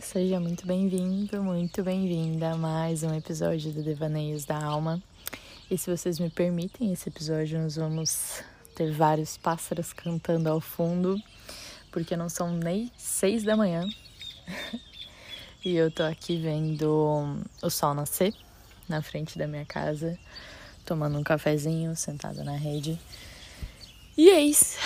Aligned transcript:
seja 0.00 0.38
muito 0.38 0.66
bem-vindo, 0.66 1.42
muito 1.42 1.82
bem-vinda 1.82 2.50
a 2.50 2.56
mais 2.56 3.02
um 3.02 3.14
episódio 3.14 3.72
do 3.72 3.82
Devaneios 3.82 4.44
da 4.44 4.62
Alma. 4.62 5.02
E 5.70 5.78
se 5.78 5.90
vocês 5.90 6.18
me 6.18 6.28
permitem, 6.28 6.92
esse 6.92 7.08
episódio 7.08 7.58
nós 7.58 7.76
vamos 7.76 8.42
ter 8.74 8.92
vários 8.92 9.38
pássaros 9.38 9.94
cantando 9.94 10.50
ao 10.50 10.60
fundo, 10.60 11.18
porque 11.90 12.14
não 12.14 12.28
são 12.28 12.52
nem 12.52 12.92
seis 12.98 13.42
da 13.42 13.56
manhã 13.56 13.88
e 15.64 15.74
eu 15.74 15.90
tô 15.90 16.02
aqui 16.02 16.36
vendo 16.36 17.42
o 17.62 17.70
sol 17.70 17.94
nascer 17.94 18.34
na 18.86 19.00
frente 19.00 19.38
da 19.38 19.46
minha 19.46 19.64
casa, 19.64 20.18
tomando 20.84 21.18
um 21.18 21.24
cafezinho, 21.24 21.96
sentada 21.96 22.44
na 22.44 22.56
rede. 22.56 23.00
E 24.16 24.28
eis 24.28 24.76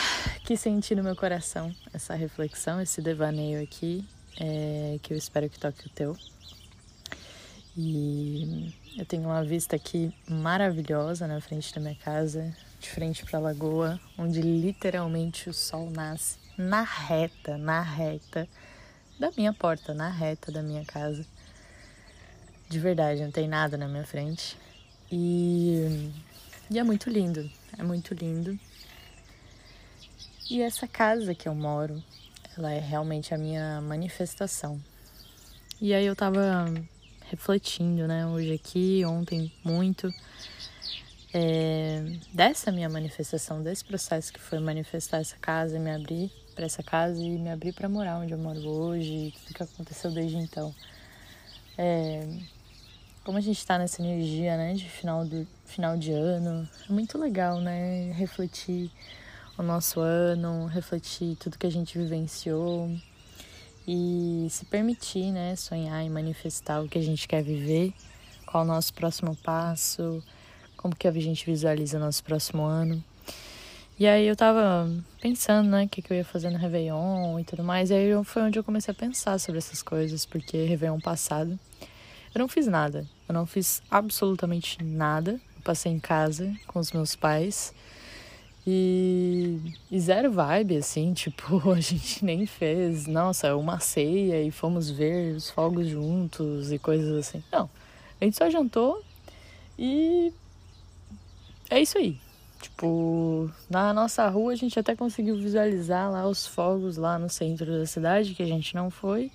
que 0.44 0.56
senti 0.56 0.94
no 0.94 1.02
meu 1.02 1.16
coração 1.16 1.74
essa 1.92 2.14
reflexão, 2.14 2.80
esse 2.80 3.02
devaneio 3.02 3.62
aqui, 3.62 4.04
é, 4.38 4.98
que 5.02 5.12
eu 5.12 5.16
espero 5.18 5.48
que 5.48 5.58
toque 5.58 5.86
o 5.86 5.90
teu. 5.90 6.16
E 7.76 8.74
eu 8.98 9.06
tenho 9.06 9.24
uma 9.24 9.44
vista 9.44 9.76
aqui 9.76 10.12
maravilhosa 10.28 11.26
na 11.26 11.40
frente 11.40 11.74
da 11.74 11.80
minha 11.80 11.94
casa, 11.94 12.54
de 12.80 12.90
frente 12.90 13.24
para 13.24 13.38
a 13.38 13.42
lagoa, 13.42 14.00
onde 14.18 14.40
literalmente 14.40 15.48
o 15.48 15.54
sol 15.54 15.88
nasce 15.90 16.38
na 16.58 16.82
reta, 16.82 17.56
na 17.56 17.80
reta 17.80 18.48
da 19.18 19.30
minha 19.36 19.52
porta, 19.52 19.94
na 19.94 20.08
reta 20.08 20.50
da 20.50 20.62
minha 20.62 20.84
casa. 20.84 21.24
De 22.68 22.78
verdade, 22.78 23.22
não 23.22 23.30
tem 23.30 23.48
nada 23.48 23.76
na 23.76 23.88
minha 23.88 24.04
frente. 24.04 24.56
E, 25.10 26.10
e 26.70 26.78
é 26.78 26.82
muito 26.82 27.10
lindo, 27.10 27.50
é 27.78 27.82
muito 27.82 28.14
lindo. 28.14 28.58
E 30.50 30.62
essa 30.62 30.88
casa 30.88 31.34
que 31.34 31.48
eu 31.48 31.54
moro, 31.54 32.02
ela 32.56 32.72
é 32.72 32.78
realmente 32.78 33.34
a 33.34 33.38
minha 33.38 33.80
manifestação. 33.80 34.80
E 35.80 35.94
aí 35.94 36.04
eu 36.04 36.14
tava 36.14 36.64
refletindo, 37.30 38.06
né, 38.06 38.26
hoje 38.26 38.52
aqui, 38.52 39.04
ontem 39.04 39.52
muito, 39.64 40.12
é, 41.32 42.02
dessa 42.32 42.72
minha 42.72 42.88
manifestação, 42.88 43.62
desse 43.62 43.84
processo 43.84 44.32
que 44.32 44.40
foi 44.40 44.58
manifestar 44.58 45.18
essa 45.18 45.36
casa, 45.36 45.78
me 45.78 45.90
abrir 45.90 46.30
para 46.54 46.66
essa 46.66 46.82
casa 46.82 47.22
e 47.22 47.38
me 47.38 47.50
abrir 47.50 47.72
para 47.72 47.88
morar 47.88 48.18
onde 48.18 48.32
eu 48.32 48.38
moro 48.38 48.60
hoje, 48.68 49.32
tudo 49.38 49.54
que 49.54 49.62
aconteceu 49.62 50.10
desde 50.10 50.36
então. 50.36 50.74
É, 51.78 52.26
como 53.24 53.38
a 53.38 53.40
gente 53.40 53.58
está 53.58 53.78
nessa 53.78 54.02
energia, 54.02 54.56
né, 54.56 54.74
de 54.74 54.88
final, 54.88 55.24
do, 55.24 55.46
final 55.64 55.96
de 55.96 56.12
ano, 56.12 56.68
é 56.88 56.92
muito 56.92 57.16
legal, 57.16 57.60
né, 57.60 58.12
refletir 58.12 58.90
o 59.60 59.62
nosso 59.62 60.00
ano, 60.00 60.66
refletir 60.66 61.36
tudo 61.36 61.58
que 61.58 61.66
a 61.66 61.70
gente 61.70 61.96
vivenciou 61.98 62.90
e 63.86 64.46
se 64.50 64.64
permitir, 64.64 65.30
né, 65.32 65.54
sonhar 65.56 66.04
e 66.04 66.08
manifestar 66.08 66.82
o 66.82 66.88
que 66.88 66.98
a 66.98 67.02
gente 67.02 67.28
quer 67.28 67.42
viver, 67.42 67.92
qual 68.46 68.64
o 68.64 68.66
nosso 68.66 68.92
próximo 68.94 69.36
passo, 69.36 70.22
como 70.76 70.96
que 70.96 71.06
a 71.06 71.12
gente 71.12 71.44
visualiza 71.44 71.98
o 71.98 72.00
nosso 72.00 72.24
próximo 72.24 72.62
ano. 72.62 73.02
E 73.98 74.06
aí 74.06 74.26
eu 74.26 74.34
tava 74.34 74.90
pensando, 75.20 75.68
né, 75.68 75.84
o 75.84 75.88
que, 75.88 76.00
que 76.00 76.10
eu 76.10 76.16
ia 76.16 76.24
fazer 76.24 76.48
no 76.48 76.56
Réveillon 76.56 77.38
e 77.38 77.44
tudo 77.44 77.62
mais. 77.62 77.90
E 77.90 77.94
aí 77.94 78.24
foi 78.24 78.42
onde 78.42 78.58
eu 78.58 78.64
comecei 78.64 78.92
a 78.92 78.94
pensar 78.94 79.38
sobre 79.38 79.58
essas 79.58 79.82
coisas, 79.82 80.24
porque 80.24 80.64
Réveillon 80.64 80.98
passado 80.98 81.58
eu 82.34 82.38
não 82.38 82.48
fiz 82.48 82.66
nada. 82.66 83.06
Eu 83.28 83.34
não 83.34 83.44
fiz 83.44 83.82
absolutamente 83.90 84.82
nada. 84.82 85.32
Eu 85.32 85.62
passei 85.62 85.92
em 85.92 85.98
casa 86.00 86.50
com 86.66 86.78
os 86.78 86.92
meus 86.92 87.14
pais. 87.14 87.74
E, 88.66 89.58
e, 89.90 89.98
zero 89.98 90.30
vibe, 90.30 90.76
assim, 90.76 91.12
tipo, 91.14 91.70
a 91.70 91.80
gente 91.80 92.24
nem 92.24 92.46
fez, 92.46 93.06
nossa, 93.06 93.56
uma 93.56 93.80
ceia 93.80 94.42
e 94.42 94.50
fomos 94.50 94.90
ver 94.90 95.34
os 95.34 95.50
fogos 95.50 95.88
juntos 95.88 96.70
e 96.70 96.78
coisas 96.78 97.16
assim. 97.16 97.42
Não, 97.50 97.70
a 98.20 98.24
gente 98.24 98.36
só 98.36 98.50
jantou 98.50 99.02
e 99.78 100.32
é 101.70 101.80
isso 101.80 101.96
aí. 101.96 102.18
Tipo, 102.60 103.50
na 103.70 103.94
nossa 103.94 104.28
rua 104.28 104.52
a 104.52 104.56
gente 104.56 104.78
até 104.78 104.94
conseguiu 104.94 105.36
visualizar 105.36 106.10
lá 106.10 106.28
os 106.28 106.46
fogos 106.46 106.98
lá 106.98 107.18
no 107.18 107.30
centro 107.30 107.78
da 107.78 107.86
cidade, 107.86 108.34
que 108.34 108.42
a 108.42 108.46
gente 108.46 108.74
não 108.74 108.90
foi. 108.90 109.32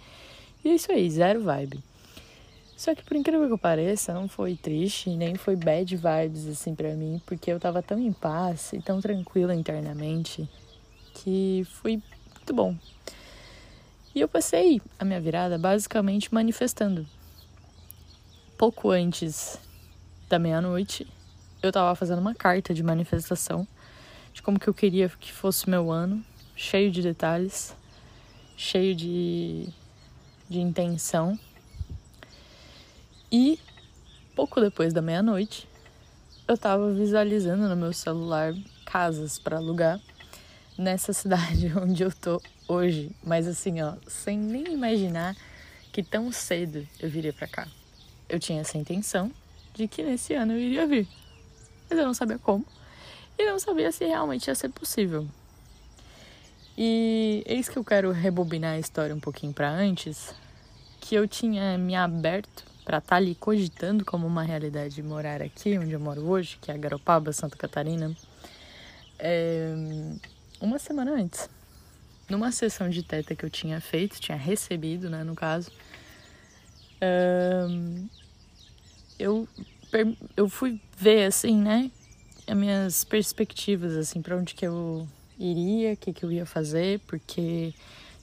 E 0.64 0.70
é 0.70 0.76
isso 0.76 0.92
aí, 0.92 1.10
zero 1.10 1.42
vibe. 1.42 1.80
Só 2.76 2.94
que 2.94 3.04
por 3.04 3.16
incrível 3.16 3.50
que 3.50 3.58
pareça, 3.58 4.14
não 4.14 4.28
foi 4.28 4.56
triste, 4.56 5.10
nem 5.10 5.36
foi 5.36 5.56
bad 5.56 5.96
vibes 5.96 6.46
assim 6.48 6.76
para 6.76 6.94
mim, 6.94 7.22
porque 7.26 7.52
eu 7.52 7.60
tava 7.60 7.82
tão 7.82 7.98
em 7.98 8.12
paz 8.12 8.74
e 8.74 8.82
tão 8.82 9.00
tranquila 9.00 9.56
internamente 9.56 10.50
que 11.14 11.66
foi 11.66 12.02
muito 12.36 12.54
bom. 12.54 12.76
E 14.14 14.20
eu 14.20 14.28
passei 14.28 14.82
a 15.00 15.06
minha 15.06 15.22
virada 15.22 15.58
basicamente 15.58 16.34
manifestando. 16.34 17.08
Pouco 18.58 18.90
antes 18.90 19.58
da 20.28 20.38
meia-noite, 20.38 21.08
eu 21.62 21.72
tava 21.72 21.96
fazendo 21.96 22.20
uma 22.20 22.36
carta 22.36 22.74
de 22.74 22.84
manifestação 22.84 23.66
de 24.34 24.42
como 24.42 24.60
que 24.60 24.68
eu 24.68 24.74
queria 24.74 25.08
que 25.08 25.32
fosse 25.32 25.70
meu 25.70 25.92
ano, 25.92 26.24
cheio 26.56 26.92
de 26.92 27.02
detalhes, 27.02 27.76
cheio 28.58 28.94
de, 28.94 29.70
de 30.50 30.60
intenção 30.60 31.40
e 33.38 33.60
pouco 34.34 34.62
depois 34.62 34.94
da 34.94 35.02
meia-noite, 35.02 35.68
eu 36.48 36.58
tava 36.58 36.94
visualizando 36.94 37.68
no 37.68 37.76
meu 37.76 37.92
celular 37.92 38.54
casas 38.86 39.38
para 39.38 39.58
alugar 39.58 40.00
nessa 40.78 41.12
cidade 41.14 41.70
onde 41.78 42.02
eu 42.02 42.14
tô 42.14 42.42
hoje, 42.66 43.12
mas 43.22 43.46
assim, 43.46 43.82
ó, 43.82 43.96
sem 44.08 44.38
nem 44.38 44.72
imaginar 44.72 45.36
que 45.92 46.02
tão 46.02 46.32
cedo 46.32 46.88
eu 46.98 47.10
viria 47.10 47.34
para 47.34 47.46
cá. 47.46 47.68
Eu 48.30 48.40
tinha 48.40 48.62
essa 48.62 48.78
intenção 48.78 49.30
de 49.74 49.86
que 49.86 50.02
nesse 50.02 50.34
ano 50.34 50.54
eu 50.54 50.60
iria 50.60 50.88
vir, 50.88 51.06
mas 51.90 52.00
eu 52.00 52.06
não 52.06 52.14
sabia 52.14 52.40
como 52.40 52.66
e 53.38 53.46
não 53.46 53.60
sabia 53.60 53.92
se 53.92 54.06
realmente 54.06 54.48
ia 54.48 54.56
ser 54.56 54.70
possível. 54.70 55.28
E 56.78 57.44
eis 57.46 57.68
que 57.68 57.76
eu 57.76 57.84
quero 57.84 58.14
rebobinar 58.14 58.76
a 58.76 58.80
história 58.80 59.14
um 59.14 59.20
pouquinho 59.20 59.52
para 59.52 59.70
antes, 59.70 60.34
que 61.02 61.16
eu 61.16 61.28
tinha 61.28 61.78
me 61.78 61.96
aberto 61.96 62.75
para 62.86 63.00
estar 63.00 63.10
tá 63.10 63.16
ali 63.16 63.34
cogitando 63.34 64.06
como 64.06 64.28
uma 64.28 64.44
realidade 64.44 65.02
morar 65.02 65.42
aqui, 65.42 65.78
onde 65.78 65.92
eu 65.92 66.00
moro 66.00 66.22
hoje, 66.22 66.58
que 66.62 66.70
é 66.70 66.76
a 66.76 66.78
Garopaba, 66.78 67.34
Santa 67.34 67.58
Catarina, 67.58 68.16
é, 69.18 69.74
uma 70.62 70.78
semana 70.78 71.12
antes. 71.12 71.50
Numa 72.30 72.52
sessão 72.52 72.90
de 72.90 73.02
teta 73.02 73.36
que 73.36 73.44
eu 73.44 73.50
tinha 73.50 73.82
feito, 73.82 74.20
tinha 74.22 74.38
recebido, 74.38 75.10
né, 75.10 75.24
no 75.24 75.36
caso, 75.36 75.72
é, 77.02 77.66
eu, 79.18 79.48
eu 80.38 80.48
fui 80.48 80.80
ver, 80.96 81.26
assim, 81.26 81.58
né, 81.58 81.92
as 82.48 82.56
minhas 82.56 83.04
perspectivas, 83.04 83.96
assim, 83.96 84.22
para 84.22 84.38
onde 84.38 84.54
que 84.54 84.66
eu 84.66 85.08
iria, 85.40 85.94
o 85.94 85.98
que, 85.98 86.14
que 86.14 86.24
eu 86.24 86.32
ia 86.32 86.46
fazer, 86.46 87.00
porque 87.08 87.74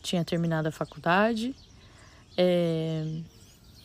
tinha 0.03 0.25
terminado 0.25 0.69
a 0.69 0.73
faculdade, 0.73 1.55
é, 2.37 3.05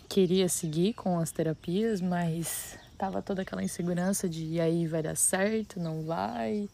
queria 0.07 0.47
seguir 0.49 0.93
com 0.93 1.19
as 1.19 1.31
terapias, 1.31 2.01
mas 2.01 2.77
tava 2.97 3.21
toda 3.21 3.41
aquela 3.41 3.63
insegurança 3.63 4.27
de 4.27 4.45
e 4.45 4.61
aí 4.61 4.87
vai 4.87 5.03
dar 5.03 5.15
certo, 5.15 5.79
não 5.79 6.03
vai. 6.03 6.69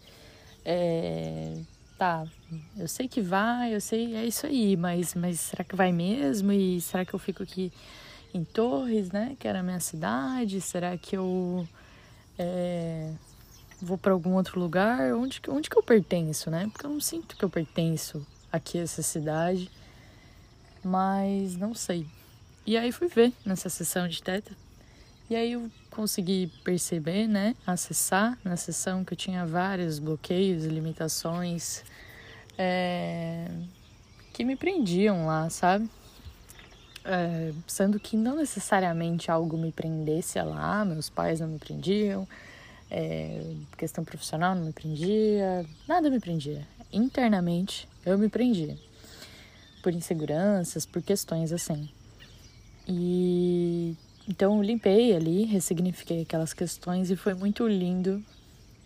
É, 0.65 1.57
tá, 1.97 2.25
eu 2.77 2.87
sei 2.87 3.07
que 3.07 3.21
vai, 3.21 3.75
eu 3.75 3.81
sei, 3.81 4.15
é 4.15 4.25
isso 4.25 4.45
aí, 4.45 4.77
mas, 4.77 5.13
mas 5.15 5.39
será 5.39 5.63
que 5.63 5.75
vai 5.75 5.91
mesmo? 5.91 6.51
E 6.51 6.79
será 6.79 7.03
que 7.03 7.13
eu 7.13 7.19
fico 7.19 7.43
aqui 7.43 7.71
em 8.33 8.43
Torres, 8.43 9.11
né, 9.11 9.35
que 9.39 9.47
era 9.47 9.59
a 9.59 9.63
minha 9.63 9.79
cidade? 9.79 10.61
Será 10.61 10.97
que 10.97 11.17
eu 11.17 11.67
é, 12.37 13.11
vou 13.81 13.97
para 13.97 14.13
algum 14.13 14.35
outro 14.35 14.59
lugar? 14.59 15.13
Onde, 15.13 15.41
onde 15.49 15.69
que 15.69 15.77
eu 15.77 15.83
pertenço, 15.83 16.49
né? 16.49 16.69
Porque 16.71 16.85
eu 16.85 16.89
não 16.89 17.01
sinto 17.01 17.35
que 17.35 17.43
eu 17.43 17.49
pertenço 17.49 18.25
aqui 18.51 18.79
a 18.79 18.83
essa 18.83 19.01
cidade, 19.01 19.69
mas 20.83 21.57
não 21.57 21.75
sei. 21.75 22.07
E 22.65 22.77
aí 22.77 22.91
fui 22.91 23.07
ver 23.07 23.33
nessa 23.45 23.69
sessão 23.69 24.07
de 24.07 24.23
teta. 24.23 24.55
E 25.29 25.35
aí 25.35 25.53
eu 25.53 25.69
consegui 25.89 26.51
perceber, 26.63 27.27
né, 27.27 27.55
acessar 27.65 28.37
na 28.43 28.55
sessão 28.55 29.03
que 29.03 29.13
eu 29.13 29.17
tinha 29.17 29.45
vários 29.45 29.99
bloqueios 29.99 30.65
limitações 30.65 31.83
é, 32.57 33.47
que 34.33 34.43
me 34.43 34.55
prendiam 34.55 35.25
lá, 35.25 35.49
sabe? 35.49 35.89
É, 37.05 37.51
sendo 37.67 37.99
que 37.99 38.15
não 38.15 38.37
necessariamente 38.37 39.29
algo 39.29 39.57
me 39.57 39.71
prendesse 39.71 40.41
lá, 40.41 40.85
meus 40.85 41.09
pais 41.09 41.41
não 41.41 41.49
me 41.49 41.59
prendiam, 41.59 42.27
é, 42.89 43.55
questão 43.77 44.05
profissional 44.05 44.55
não 44.55 44.63
me 44.65 44.71
prendia, 44.71 45.65
nada 45.87 46.09
me 46.09 46.19
prendia. 46.19 46.65
Internamente 46.91 47.89
eu 48.05 48.17
me 48.17 48.29
prendia 48.29 48.77
por 49.81 49.93
inseguranças, 49.93 50.85
por 50.85 51.01
questões 51.01 51.51
assim. 51.51 51.89
E 52.87 53.95
então 54.27 54.57
eu 54.57 54.63
limpei 54.63 55.15
ali, 55.15 55.43
ressignifiquei 55.43 56.21
aquelas 56.21 56.53
questões 56.53 57.11
e 57.11 57.15
foi 57.15 57.33
muito 57.33 57.67
lindo 57.67 58.23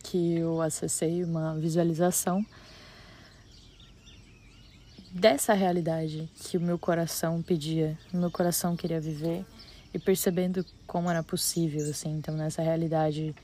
que 0.03 0.37
eu 0.37 0.61
acessei 0.61 1.23
uma 1.23 1.55
visualização 1.55 2.43
dessa 5.11 5.53
realidade 5.53 6.29
que 6.35 6.57
o 6.57 6.61
meu 6.61 6.77
coração 6.79 7.41
pedia, 7.41 7.97
o 8.13 8.17
meu 8.17 8.31
coração 8.31 8.75
queria 8.75 8.99
viver 8.99 9.45
e 9.93 9.99
percebendo 9.99 10.65
como 10.85 11.09
era 11.09 11.23
possível, 11.23 11.81
assim. 11.89 12.17
Então, 12.17 12.35
nessa 12.35 12.61
realidade, 12.61 13.35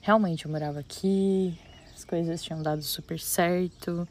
realmente 0.00 0.44
eu 0.44 0.50
morava 0.50 0.80
aqui, 0.80 1.58
as 1.94 2.04
coisas 2.04 2.42
tinham 2.42 2.62
dado 2.62 2.82
super 2.82 3.18
certo 3.18 4.08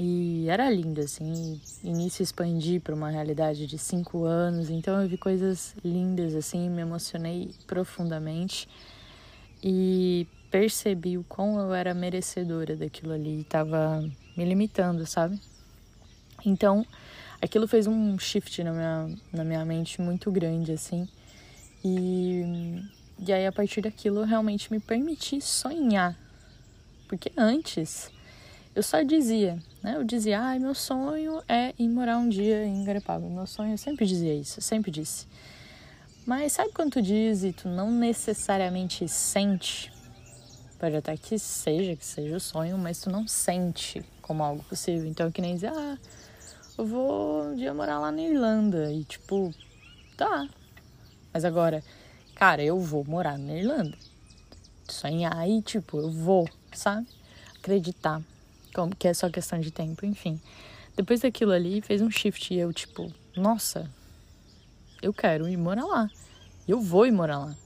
e 0.00 0.48
era 0.48 0.70
lindo, 0.70 1.00
assim. 1.00 1.60
Nisso 1.82 2.22
expandi 2.22 2.78
para 2.78 2.94
uma 2.94 3.10
realidade 3.10 3.66
de 3.66 3.76
cinco 3.76 4.22
anos, 4.24 4.70
então 4.70 5.02
eu 5.02 5.08
vi 5.08 5.18
coisas 5.18 5.74
lindas, 5.84 6.36
assim, 6.36 6.70
me 6.70 6.82
emocionei 6.82 7.50
profundamente 7.66 8.68
e 9.60 10.24
percebi 10.52 11.18
o 11.18 11.24
quão 11.24 11.58
eu 11.58 11.74
era 11.74 11.92
merecedora 11.94 12.76
daquilo 12.76 13.12
ali, 13.12 13.40
estava 13.40 14.00
me 14.36 14.44
limitando, 14.44 15.04
sabe? 15.04 15.40
Então, 16.46 16.86
aquilo 17.42 17.66
fez 17.66 17.88
um 17.88 18.16
shift 18.20 18.62
na 18.62 18.72
minha, 18.72 19.18
na 19.32 19.42
minha 19.42 19.64
mente 19.64 20.00
muito 20.00 20.30
grande, 20.30 20.70
assim. 20.70 21.08
E, 21.84 22.84
e 23.18 23.32
aí, 23.32 23.44
a 23.44 23.52
partir 23.52 23.80
daquilo, 23.80 24.22
realmente 24.22 24.70
me 24.70 24.78
permiti 24.78 25.40
sonhar. 25.40 26.16
Porque 27.08 27.32
antes, 27.36 28.12
eu 28.74 28.82
só 28.82 29.02
dizia, 29.02 29.58
né? 29.82 29.96
Eu 29.96 30.04
dizia, 30.04 30.40
ai, 30.40 30.56
ah, 30.56 30.60
meu 30.60 30.74
sonho 30.74 31.42
é 31.48 31.74
ir 31.78 31.88
morar 31.88 32.18
um 32.18 32.28
dia 32.28 32.64
em 32.64 32.84
Garepaba. 32.84 33.28
Meu 33.28 33.46
sonho, 33.46 33.72
eu 33.72 33.78
sempre 33.78 34.06
dizia 34.06 34.34
isso, 34.34 34.58
eu 34.58 34.62
sempre 34.62 34.90
disse. 34.90 35.26
Mas 36.26 36.52
sabe 36.52 36.72
quando 36.72 36.92
tu 36.92 37.02
diz 37.02 37.42
e 37.42 37.52
tu 37.52 37.68
não 37.68 37.90
necessariamente 37.90 39.08
sente? 39.08 39.92
Pode 40.78 40.94
até 40.94 41.16
que 41.16 41.38
seja, 41.38 41.96
que 41.96 42.04
seja 42.04 42.36
o 42.36 42.40
sonho, 42.40 42.78
mas 42.78 43.00
tu 43.00 43.10
não 43.10 43.26
sente 43.26 44.04
como 44.22 44.44
algo 44.44 44.62
possível. 44.64 45.08
Então, 45.08 45.26
é 45.26 45.30
que 45.30 45.40
nem 45.40 45.54
dizer, 45.54 45.72
ah, 45.74 45.98
eu 46.76 46.86
vou 46.86 47.44
um 47.46 47.56
dia 47.56 47.74
morar 47.74 47.98
lá 47.98 48.12
na 48.12 48.22
Irlanda. 48.22 48.92
E 48.92 49.04
tipo, 49.04 49.52
tá. 50.16 50.46
Mas 51.32 51.44
agora, 51.44 51.82
cara, 52.34 52.62
eu 52.62 52.78
vou 52.78 53.04
morar 53.04 53.36
na 53.36 53.54
Irlanda. 53.54 53.98
Sonhar 54.88 55.48
e, 55.48 55.60
tipo, 55.60 55.98
eu 55.98 56.10
vou, 56.10 56.48
sabe? 56.72 57.08
Acreditar. 57.58 58.22
Como 58.78 58.94
que 58.94 59.08
é 59.08 59.12
só 59.12 59.28
questão 59.28 59.58
de 59.58 59.72
tempo, 59.72 60.06
enfim. 60.06 60.40
Depois 60.96 61.18
daquilo 61.18 61.50
ali, 61.50 61.80
fez 61.80 62.00
um 62.00 62.08
shift 62.08 62.54
e 62.54 62.60
eu, 62.60 62.72
tipo, 62.72 63.12
nossa, 63.36 63.90
eu 65.02 65.12
quero 65.12 65.48
ir 65.48 65.56
morar 65.56 65.84
lá. 65.84 66.08
Eu 66.68 66.80
vou 66.80 67.04
ir 67.04 67.10
morar 67.10 67.38
lá. 67.38 67.56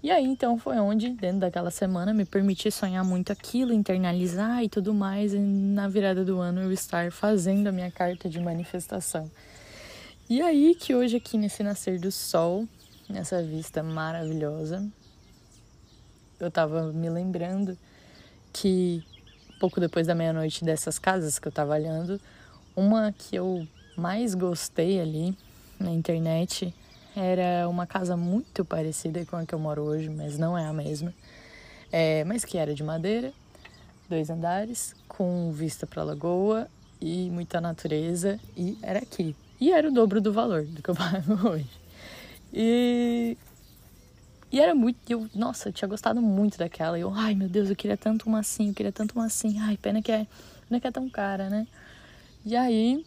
E 0.00 0.12
aí, 0.12 0.24
então, 0.24 0.56
foi 0.56 0.78
onde, 0.78 1.10
dentro 1.10 1.40
daquela 1.40 1.72
semana, 1.72 2.14
me 2.14 2.24
permiti 2.24 2.70
sonhar 2.70 3.04
muito 3.04 3.32
aquilo, 3.32 3.72
internalizar 3.72 4.62
e 4.62 4.68
tudo 4.68 4.94
mais, 4.94 5.34
e 5.34 5.40
na 5.40 5.88
virada 5.88 6.24
do 6.24 6.38
ano 6.38 6.60
eu 6.60 6.70
estar 6.70 7.10
fazendo 7.10 7.66
a 7.66 7.72
minha 7.72 7.90
carta 7.90 8.28
de 8.28 8.38
manifestação. 8.38 9.28
E 10.30 10.40
aí 10.40 10.76
que 10.76 10.94
hoje, 10.94 11.16
aqui 11.16 11.36
nesse 11.36 11.64
nascer 11.64 11.98
do 11.98 12.12
sol, 12.12 12.64
nessa 13.08 13.42
vista 13.42 13.82
maravilhosa, 13.82 14.88
eu 16.38 16.48
tava 16.48 16.92
me 16.92 17.10
lembrando 17.10 17.76
que 18.52 19.02
pouco 19.58 19.80
depois 19.80 20.06
da 20.06 20.14
meia-noite 20.14 20.64
dessas 20.64 20.98
casas 20.98 21.38
que 21.38 21.48
eu 21.48 21.52
tava 21.52 21.74
olhando, 21.74 22.20
uma 22.76 23.12
que 23.12 23.36
eu 23.36 23.66
mais 23.96 24.34
gostei 24.34 25.00
ali 25.00 25.36
na 25.78 25.90
internet 25.90 26.72
era 27.16 27.68
uma 27.68 27.86
casa 27.86 28.16
muito 28.16 28.64
parecida 28.64 29.24
com 29.26 29.36
a 29.36 29.44
que 29.44 29.54
eu 29.54 29.58
moro 29.58 29.82
hoje, 29.82 30.08
mas 30.08 30.38
não 30.38 30.56
é 30.56 30.64
a 30.64 30.72
mesma. 30.72 31.12
É, 31.90 32.22
mas 32.24 32.44
que 32.44 32.56
era 32.58 32.74
de 32.74 32.84
madeira, 32.84 33.32
dois 34.08 34.30
andares, 34.30 34.94
com 35.08 35.50
vista 35.52 35.86
para 35.86 36.02
a 36.02 36.04
lagoa 36.04 36.68
e 37.00 37.28
muita 37.30 37.60
natureza, 37.60 38.38
e 38.56 38.78
era 38.82 39.00
aqui. 39.00 39.34
E 39.60 39.72
era 39.72 39.88
o 39.88 39.92
dobro 39.92 40.20
do 40.20 40.32
valor 40.32 40.64
do 40.64 40.82
que 40.82 40.90
eu 40.90 40.94
pago 40.96 41.48
hoje. 41.48 41.70
E, 42.52 43.36
e 44.50 44.60
era 44.60 44.74
muito. 44.74 44.98
Eu, 45.08 45.28
nossa, 45.34 45.68
eu 45.68 45.72
tinha 45.72 45.88
gostado 45.88 46.20
muito 46.22 46.58
daquela. 46.58 46.98
Eu, 46.98 47.12
ai 47.14 47.34
meu 47.34 47.48
Deus, 47.48 47.70
eu 47.70 47.76
queria 47.76 47.96
tanto 47.96 48.28
uma 48.28 48.40
assim, 48.40 48.68
eu 48.68 48.74
queria 48.74 48.92
tanto 48.92 49.14
uma 49.14 49.26
assim. 49.26 49.58
Ai, 49.60 49.76
pena 49.76 50.02
que 50.02 50.12
é, 50.12 50.26
pena 50.68 50.80
que 50.80 50.86
é 50.86 50.90
tão 50.90 51.08
cara, 51.08 51.50
né? 51.50 51.66
E 52.44 52.56
aí 52.56 53.04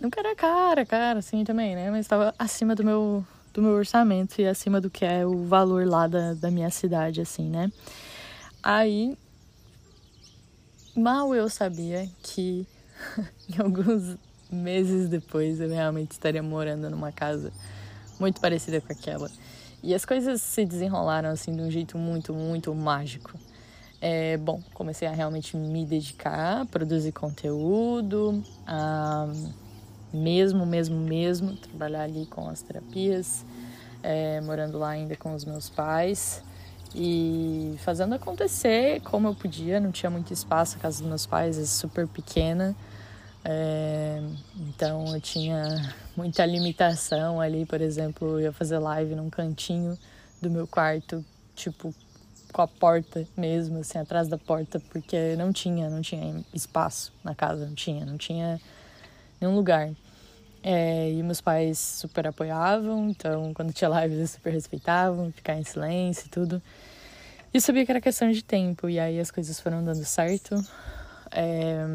Nunca 0.00 0.20
era 0.20 0.34
cara, 0.36 0.86
cara, 0.86 1.18
assim 1.18 1.42
também, 1.42 1.74
né? 1.74 1.90
Mas 1.90 2.00
estava 2.00 2.32
acima 2.38 2.74
do 2.74 2.84
meu, 2.84 3.26
do 3.52 3.60
meu 3.60 3.72
orçamento 3.72 4.40
e 4.40 4.46
acima 4.46 4.80
do 4.80 4.88
que 4.88 5.04
é 5.04 5.26
o 5.26 5.44
valor 5.44 5.84
lá 5.86 6.06
da, 6.06 6.34
da 6.34 6.50
minha 6.52 6.70
cidade, 6.70 7.20
assim, 7.20 7.50
né? 7.50 7.72
Aí, 8.62 9.18
mal 10.94 11.34
eu 11.34 11.48
sabia 11.50 12.08
que 12.22 12.64
em 13.50 13.60
alguns 13.60 14.16
meses 14.50 15.08
depois 15.08 15.60
eu 15.60 15.68
realmente 15.68 16.12
estaria 16.12 16.42
morando 16.42 16.88
numa 16.88 17.10
casa 17.10 17.52
muito 18.20 18.40
parecida 18.40 18.80
com 18.80 18.92
aquela. 18.92 19.28
E 19.82 19.94
as 19.94 20.04
coisas 20.04 20.42
se 20.42 20.64
desenrolaram 20.64 21.30
assim 21.30 21.54
de 21.54 21.62
um 21.62 21.70
jeito 21.70 21.96
muito, 21.96 22.34
muito 22.34 22.74
mágico. 22.74 23.38
É, 24.00 24.36
bom, 24.36 24.62
comecei 24.74 25.08
a 25.08 25.10
realmente 25.10 25.56
me 25.56 25.84
dedicar, 25.84 26.62
a 26.62 26.64
produzir 26.64 27.12
conteúdo, 27.12 28.42
a 28.66 29.28
mesmo, 30.12 30.64
mesmo, 30.64 30.96
mesmo, 30.96 31.56
trabalhar 31.56 32.02
ali 32.02 32.26
com 32.26 32.48
as 32.48 32.62
terapias, 32.62 33.44
é, 34.02 34.40
morando 34.40 34.78
lá 34.78 34.90
ainda 34.90 35.16
com 35.16 35.34
os 35.34 35.44
meus 35.44 35.68
pais 35.68 36.42
e 36.94 37.74
fazendo 37.84 38.14
acontecer 38.14 39.00
como 39.02 39.28
eu 39.28 39.34
podia. 39.34 39.80
Não 39.80 39.90
tinha 39.90 40.10
muito 40.10 40.32
espaço, 40.32 40.76
a 40.76 40.80
casa 40.80 40.98
dos 40.98 41.08
meus 41.08 41.26
pais 41.26 41.58
é 41.58 41.64
super 41.66 42.06
pequena, 42.06 42.74
é, 43.44 44.22
então 44.56 45.14
eu 45.14 45.20
tinha 45.20 45.94
muita 46.18 46.44
limitação 46.44 47.40
ali. 47.40 47.64
Por 47.64 47.80
exemplo, 47.80 48.32
eu 48.32 48.40
ia 48.40 48.52
fazer 48.52 48.78
live 48.78 49.14
num 49.14 49.30
cantinho 49.30 49.96
do 50.42 50.50
meu 50.50 50.66
quarto, 50.66 51.24
tipo 51.54 51.94
com 52.52 52.62
a 52.62 52.66
porta 52.66 53.26
mesmo, 53.36 53.78
assim, 53.80 53.98
atrás 53.98 54.26
da 54.26 54.38
porta, 54.38 54.80
porque 54.90 55.36
não 55.36 55.52
tinha, 55.52 55.90
não 55.90 56.00
tinha 56.00 56.42
espaço 56.52 57.12
na 57.22 57.34
casa, 57.34 57.66
não 57.66 57.74
tinha, 57.74 58.06
não 58.06 58.16
tinha 58.16 58.58
nenhum 59.40 59.54
lugar. 59.54 59.90
É, 60.62 61.12
e 61.12 61.22
meus 61.22 61.40
pais 61.40 61.78
super 61.78 62.26
apoiavam, 62.26 63.10
então 63.10 63.52
quando 63.54 63.72
tinha 63.72 63.88
live 63.88 64.14
eles 64.14 64.30
super 64.30 64.52
respeitavam, 64.52 65.30
ficar 65.30 65.54
em 65.56 65.62
silêncio 65.62 66.26
e 66.26 66.30
tudo. 66.30 66.60
E 67.52 67.58
eu 67.58 67.60
sabia 67.60 67.84
que 67.84 67.92
era 67.92 68.00
questão 68.00 68.30
de 68.32 68.42
tempo, 68.42 68.88
e 68.88 68.98
aí 68.98 69.20
as 69.20 69.30
coisas 69.30 69.60
foram 69.60 69.84
dando 69.84 70.04
certo. 70.04 70.54
É, 71.30 71.86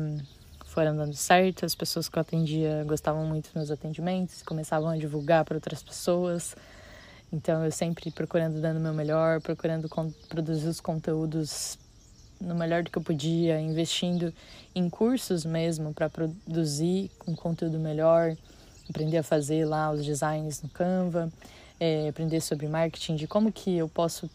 foram 0.73 0.95
dando 0.95 1.13
certo, 1.13 1.65
as 1.65 1.75
pessoas 1.75 2.09
que 2.09 2.17
eu 2.17 2.21
atendia 2.21 2.83
gostavam 2.83 3.25
muito 3.25 3.45
dos 3.45 3.53
meus 3.53 3.71
atendimentos, 3.71 4.41
começavam 4.41 4.89
a 4.89 4.97
divulgar 4.97 5.45
para 5.45 5.55
outras 5.55 5.83
pessoas. 5.83 6.55
Então 7.31 7.63
eu 7.63 7.71
sempre 7.71 8.09
procurando 8.09 8.59
dando 8.59 8.77
o 8.77 8.79
meu 8.79 8.93
melhor, 8.93 9.39
procurando 9.39 9.87
produzir 10.27 10.67
os 10.67 10.81
conteúdos 10.81 11.77
no 12.41 12.55
melhor 12.55 12.83
do 12.83 12.89
que 12.89 12.97
eu 12.97 13.03
podia, 13.03 13.59
investindo 13.61 14.33
em 14.73 14.89
cursos 14.89 15.45
mesmo 15.45 15.93
para 15.93 16.09
produzir 16.09 17.11
um 17.27 17.35
conteúdo 17.35 17.77
melhor, 17.79 18.35
aprender 18.89 19.17
a 19.17 19.23
fazer 19.23 19.65
lá 19.65 19.91
os 19.91 20.03
designs 20.03 20.61
no 20.61 20.69
Canva, 20.69 21.31
é, 21.79 22.09
aprender 22.09 22.41
sobre 22.41 22.67
marketing, 22.67 23.15
de 23.15 23.27
como 23.27 23.51
que 23.51 23.77
eu 23.77 23.87
posso 23.87 24.29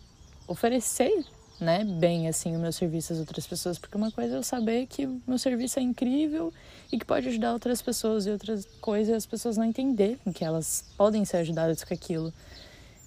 oferecer 0.46 1.24
né, 1.60 1.84
bem 1.84 2.28
assim 2.28 2.56
o 2.56 2.58
meu 2.58 2.72
serviço 2.72 3.12
às 3.12 3.18
outras 3.18 3.46
pessoas, 3.46 3.78
porque 3.78 3.96
uma 3.96 4.10
coisa 4.10 4.34
é 4.34 4.38
eu 4.38 4.42
saber 4.42 4.86
que 4.86 5.06
o 5.06 5.20
meu 5.26 5.38
serviço 5.38 5.78
é 5.78 5.82
incrível 5.82 6.52
e 6.92 6.98
que 6.98 7.04
pode 7.04 7.28
ajudar 7.28 7.52
outras 7.52 7.82
pessoas 7.82 8.26
e 8.26 8.30
outras 8.30 8.64
coisas 8.80 9.14
as 9.14 9.26
pessoas 9.26 9.56
não 9.56 9.64
entenderem 9.64 10.18
que 10.34 10.44
elas 10.44 10.84
podem 10.96 11.24
ser 11.24 11.38
ajudadas 11.38 11.82
com 11.82 11.92
aquilo. 11.92 12.32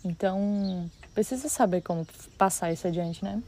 Então, 0.04 0.90
precisa 1.14 1.48
saber 1.48 1.82
como 1.82 2.06
passar 2.38 2.72
isso 2.72 2.88
adiante, 2.88 3.24
né? 3.24 3.42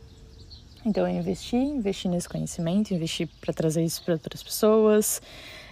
Então 0.86 1.08
eu 1.08 1.18
investi, 1.18 1.56
investi 1.56 2.08
nesse 2.10 2.28
conhecimento, 2.28 2.94
investi 2.94 3.26
para 3.26 3.54
trazer 3.54 3.84
isso 3.84 4.04
para 4.04 4.16
outras 4.16 4.44
pessoas. 4.44 5.22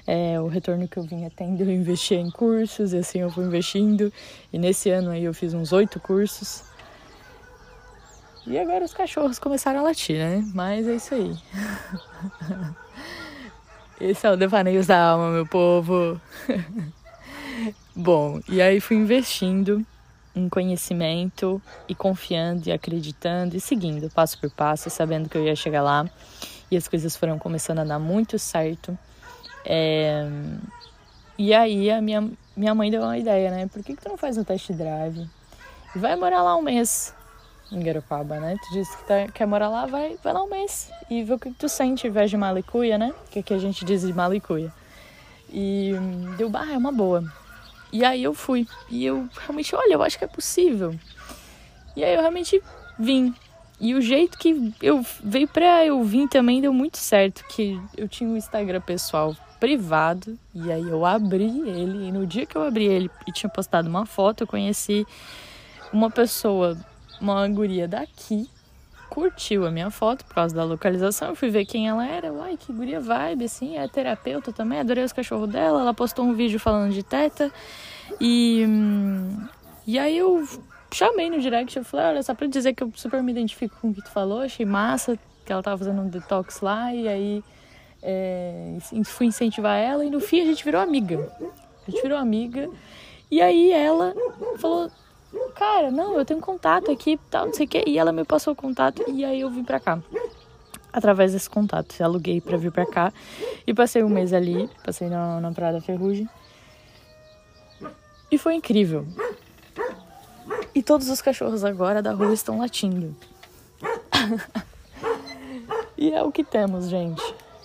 É, 0.07 0.39
o 0.39 0.47
retorno 0.47 0.87
que 0.87 0.97
eu 0.97 1.03
vinha 1.03 1.29
tendo, 1.29 1.61
eu 1.61 1.69
investia 1.69 2.17
em 2.17 2.31
cursos 2.31 2.93
e 2.93 2.97
assim 2.97 3.19
eu 3.19 3.29
fui 3.29 3.45
investindo. 3.45 4.11
E 4.51 4.57
nesse 4.57 4.89
ano 4.89 5.11
aí 5.11 5.23
eu 5.23 5.33
fiz 5.33 5.53
uns 5.53 5.73
oito 5.73 5.99
cursos. 5.99 6.63
E 8.45 8.57
agora 8.57 8.83
os 8.83 8.93
cachorros 8.93 9.37
começaram 9.37 9.81
a 9.81 9.83
latir, 9.83 10.17
né? 10.17 10.43
Mas 10.53 10.87
é 10.87 10.95
isso 10.95 11.13
aí. 11.13 11.35
Esse 14.01 14.25
é 14.25 14.31
o 14.31 14.35
Devaneios 14.35 14.87
da 14.87 15.11
Alma, 15.11 15.29
meu 15.29 15.45
povo. 15.45 16.19
Bom, 17.95 18.41
e 18.49 18.59
aí 18.61 18.79
fui 18.79 18.97
investindo 18.97 19.85
em 20.35 20.49
conhecimento 20.49 21.61
e 21.87 21.93
confiando 21.93 22.67
e 22.67 22.71
acreditando 22.71 23.55
e 23.55 23.59
seguindo 23.59 24.09
passo 24.09 24.39
por 24.39 24.49
passo, 24.49 24.89
sabendo 24.89 25.29
que 25.29 25.37
eu 25.37 25.43
ia 25.43 25.55
chegar 25.55 25.83
lá. 25.83 26.09
E 26.71 26.77
as 26.77 26.87
coisas 26.87 27.15
foram 27.15 27.37
começando 27.37 27.79
a 27.79 27.83
dar 27.83 27.99
muito 27.99 28.39
certo. 28.39 28.97
É... 29.63 30.25
E 31.37 31.53
aí 31.53 31.91
a 31.91 32.01
minha, 32.01 32.27
minha 32.55 32.73
mãe 32.73 32.89
deu 32.89 33.01
uma 33.01 33.17
ideia, 33.17 33.51
né? 33.51 33.67
Por 33.67 33.83
que, 33.83 33.95
que 33.95 34.01
tu 34.01 34.09
não 34.09 34.17
faz 34.17 34.37
um 34.37 34.43
test 34.43 34.71
drive? 34.71 35.29
Vai 35.95 36.15
morar 36.15 36.41
lá 36.41 36.55
um 36.55 36.61
mês 36.61 37.13
em 37.71 37.79
Garopaba, 37.79 38.39
né? 38.39 38.55
Tu 38.63 38.73
disse 38.73 38.97
que 38.97 39.03
tá, 39.05 39.27
quer 39.33 39.45
morar 39.45 39.69
lá, 39.69 39.85
vai, 39.85 40.17
vai 40.23 40.33
lá 40.33 40.43
um 40.43 40.49
mês 40.49 40.91
e 41.09 41.23
vê 41.23 41.33
o 41.33 41.39
que 41.39 41.51
tu 41.51 41.69
sente 41.69 42.07
em 42.07 42.11
vez 42.11 42.29
de 42.29 42.37
malicuia, 42.37 42.97
né? 42.97 43.13
Que 43.29 43.39
aqui 43.39 43.53
a 43.53 43.57
gente 43.57 43.85
diz 43.85 44.01
de 44.01 44.13
malicuia. 44.13 44.71
E 45.49 45.93
deu, 46.37 46.49
bah, 46.49 46.67
é 46.71 46.77
uma 46.77 46.91
boa. 46.91 47.23
E 47.91 48.05
aí 48.05 48.23
eu 48.23 48.33
fui. 48.33 48.67
E 48.89 49.05
eu 49.05 49.27
realmente, 49.39 49.75
olha, 49.75 49.93
eu 49.93 50.03
acho 50.03 50.17
que 50.17 50.23
é 50.23 50.27
possível. 50.27 50.95
E 51.95 52.03
aí 52.03 52.13
eu 52.13 52.21
realmente 52.21 52.61
vim. 52.97 53.33
E 53.79 53.95
o 53.95 54.01
jeito 54.01 54.37
que 54.37 54.73
eu 54.81 55.03
veio 55.23 55.47
pra 55.47 55.85
eu 55.85 56.01
vir 56.03 56.29
também 56.29 56.61
deu 56.61 56.71
muito 56.71 56.97
certo. 56.97 57.43
Que 57.49 57.79
eu 57.97 58.07
tinha 58.07 58.29
um 58.29 58.37
Instagram 58.37 58.81
pessoal 58.81 59.35
privado. 59.59 60.37
E 60.55 60.71
aí 60.71 60.87
eu 60.87 61.05
abri 61.05 61.61
ele. 61.67 62.07
E 62.07 62.11
no 62.11 62.25
dia 62.25 62.45
que 62.45 62.55
eu 62.55 62.63
abri 62.63 62.85
ele 62.85 63.09
e 63.27 63.31
tinha 63.31 63.49
postado 63.49 63.89
uma 63.89 64.05
foto, 64.05 64.41
eu 64.43 64.47
conheci 64.47 65.05
uma 65.91 66.09
pessoa, 66.09 66.77
uma 67.21 67.47
guria 67.47 67.87
daqui, 67.87 68.49
curtiu 69.09 69.65
a 69.65 69.71
minha 69.71 69.91
foto 69.91 70.25
por 70.25 70.33
causa 70.33 70.55
da 70.55 70.63
localização. 70.63 71.29
Eu 71.29 71.35
fui 71.35 71.49
ver 71.49 71.65
quem 71.65 71.87
ela 71.87 72.07
era. 72.07 72.31
Uai, 72.31 72.57
que 72.57 72.71
guria 72.71 72.99
vibe, 72.99 73.45
assim. 73.45 73.77
É 73.77 73.87
terapeuta 73.87 74.53
também. 74.53 74.79
Adorei 74.79 75.03
os 75.03 75.11
cachorros 75.11 75.49
dela. 75.49 75.81
Ela 75.81 75.93
postou 75.93 76.25
um 76.25 76.33
vídeo 76.33 76.59
falando 76.59 76.93
de 76.93 77.03
teta. 77.03 77.51
E, 78.19 78.65
e 79.85 79.99
aí 79.99 80.17
eu 80.17 80.47
chamei 80.93 81.29
no 81.29 81.39
direct. 81.39 81.77
Eu 81.77 81.83
falei, 81.83 82.05
olha, 82.07 82.23
só 82.23 82.33
pra 82.33 82.47
dizer 82.47 82.73
que 82.73 82.83
eu 82.83 82.91
super 82.95 83.21
me 83.21 83.31
identifico 83.33 83.75
com 83.81 83.89
o 83.89 83.93
que 83.93 84.01
tu 84.01 84.09
falou. 84.09 84.39
Achei 84.39 84.65
massa 84.65 85.19
que 85.45 85.51
ela 85.51 85.61
tava 85.61 85.77
fazendo 85.77 86.01
um 86.01 86.07
detox 86.07 86.61
lá. 86.61 86.93
E 86.93 87.09
aí 87.09 87.43
é, 88.01 88.77
fui 89.03 89.27
incentivar 89.27 89.77
ela. 89.77 90.05
E 90.05 90.09
no 90.09 90.21
fim 90.21 90.41
a 90.41 90.45
gente 90.45 90.63
virou 90.63 90.81
amiga. 90.81 91.29
A 91.85 91.91
gente 91.91 92.01
virou 92.01 92.17
amiga. 92.17 92.69
E 93.29 93.41
aí 93.41 93.71
ela 93.71 94.13
falou, 94.57 94.89
cara, 95.55 95.91
não, 95.91 96.17
eu 96.17 96.25
tenho 96.25 96.39
contato 96.39 96.91
aqui, 96.91 97.19
tal, 97.29 97.45
não 97.47 97.53
sei 97.53 97.65
o 97.65 97.69
quê. 97.69 97.83
E 97.87 97.97
ela 97.97 98.11
me 98.11 98.23
passou 98.23 98.53
o 98.53 98.55
contato 98.55 99.03
e 99.07 99.23
aí 99.23 99.41
eu 99.41 99.49
vim 99.49 99.63
pra 99.63 99.79
cá. 99.79 99.99
Através 100.91 101.31
desse 101.31 101.49
contato. 101.49 102.01
Aluguei 102.01 102.41
pra 102.41 102.57
vir 102.57 102.71
pra 102.71 102.85
cá. 102.85 103.13
E 103.65 103.73
passei 103.73 104.03
um 104.03 104.09
mês 104.09 104.33
ali, 104.33 104.69
passei 104.83 105.09
na, 105.09 105.39
na 105.39 105.51
Praia 105.51 105.73
da 105.73 105.81
Ferrugem. 105.81 106.27
E 108.31 108.37
foi 108.37 108.55
incrível. 108.55 109.05
E 110.73 110.81
todos 110.81 111.09
os 111.09 111.21
cachorros 111.21 111.63
agora 111.63 112.01
da 112.01 112.13
rua 112.13 112.33
estão 112.33 112.59
latindo. 112.59 113.15
e 115.97 116.11
é 116.11 116.23
o 116.23 116.31
que 116.31 116.43
temos, 116.43 116.87
gente. 116.87 117.21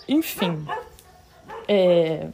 Enfim. 0.09 0.67
É... 1.69 2.29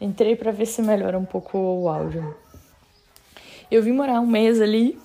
Entrei 0.00 0.34
para 0.34 0.50
ver 0.50 0.66
se 0.66 0.80
melhora 0.80 1.18
um 1.18 1.24
pouco 1.24 1.58
o 1.58 1.88
áudio. 1.88 2.34
Eu 3.70 3.82
vim 3.82 3.92
morar 3.92 4.20
um 4.20 4.26
mês 4.26 4.60
ali 4.60 4.98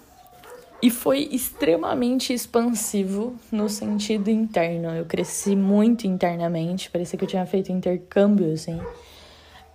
e 0.81 0.89
foi 0.89 1.27
extremamente 1.31 2.33
expansivo 2.33 3.35
no 3.51 3.69
sentido 3.69 4.29
interno. 4.29 4.89
Eu 4.89 5.05
cresci 5.05 5.55
muito 5.55 6.07
internamente, 6.07 6.89
parecia 6.89 7.17
que 7.17 7.25
eu 7.25 7.29
tinha 7.29 7.45
feito 7.45 7.71
intercâmbio, 7.71 8.51
assim. 8.53 8.79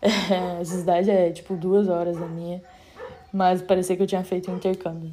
É, 0.02 0.58
a 0.58 0.64
cidade 0.64 1.10
é 1.10 1.30
tipo 1.30 1.54
duas 1.54 1.86
horas 1.86 2.16
da 2.16 2.24
minha, 2.24 2.62
mas 3.30 3.60
parecia 3.60 3.94
que 3.94 4.02
eu 4.02 4.06
tinha 4.06 4.24
feito 4.24 4.50
intercâmbio. 4.50 5.12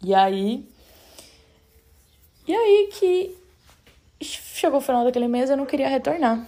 E 0.00 0.14
aí. 0.14 0.64
E 2.46 2.54
aí 2.54 2.88
que 2.92 3.36
chegou 4.20 4.78
o 4.78 4.80
final 4.80 5.02
daquele 5.02 5.26
mês 5.26 5.50
eu 5.50 5.56
não 5.56 5.66
queria 5.66 5.88
retornar. 5.88 6.46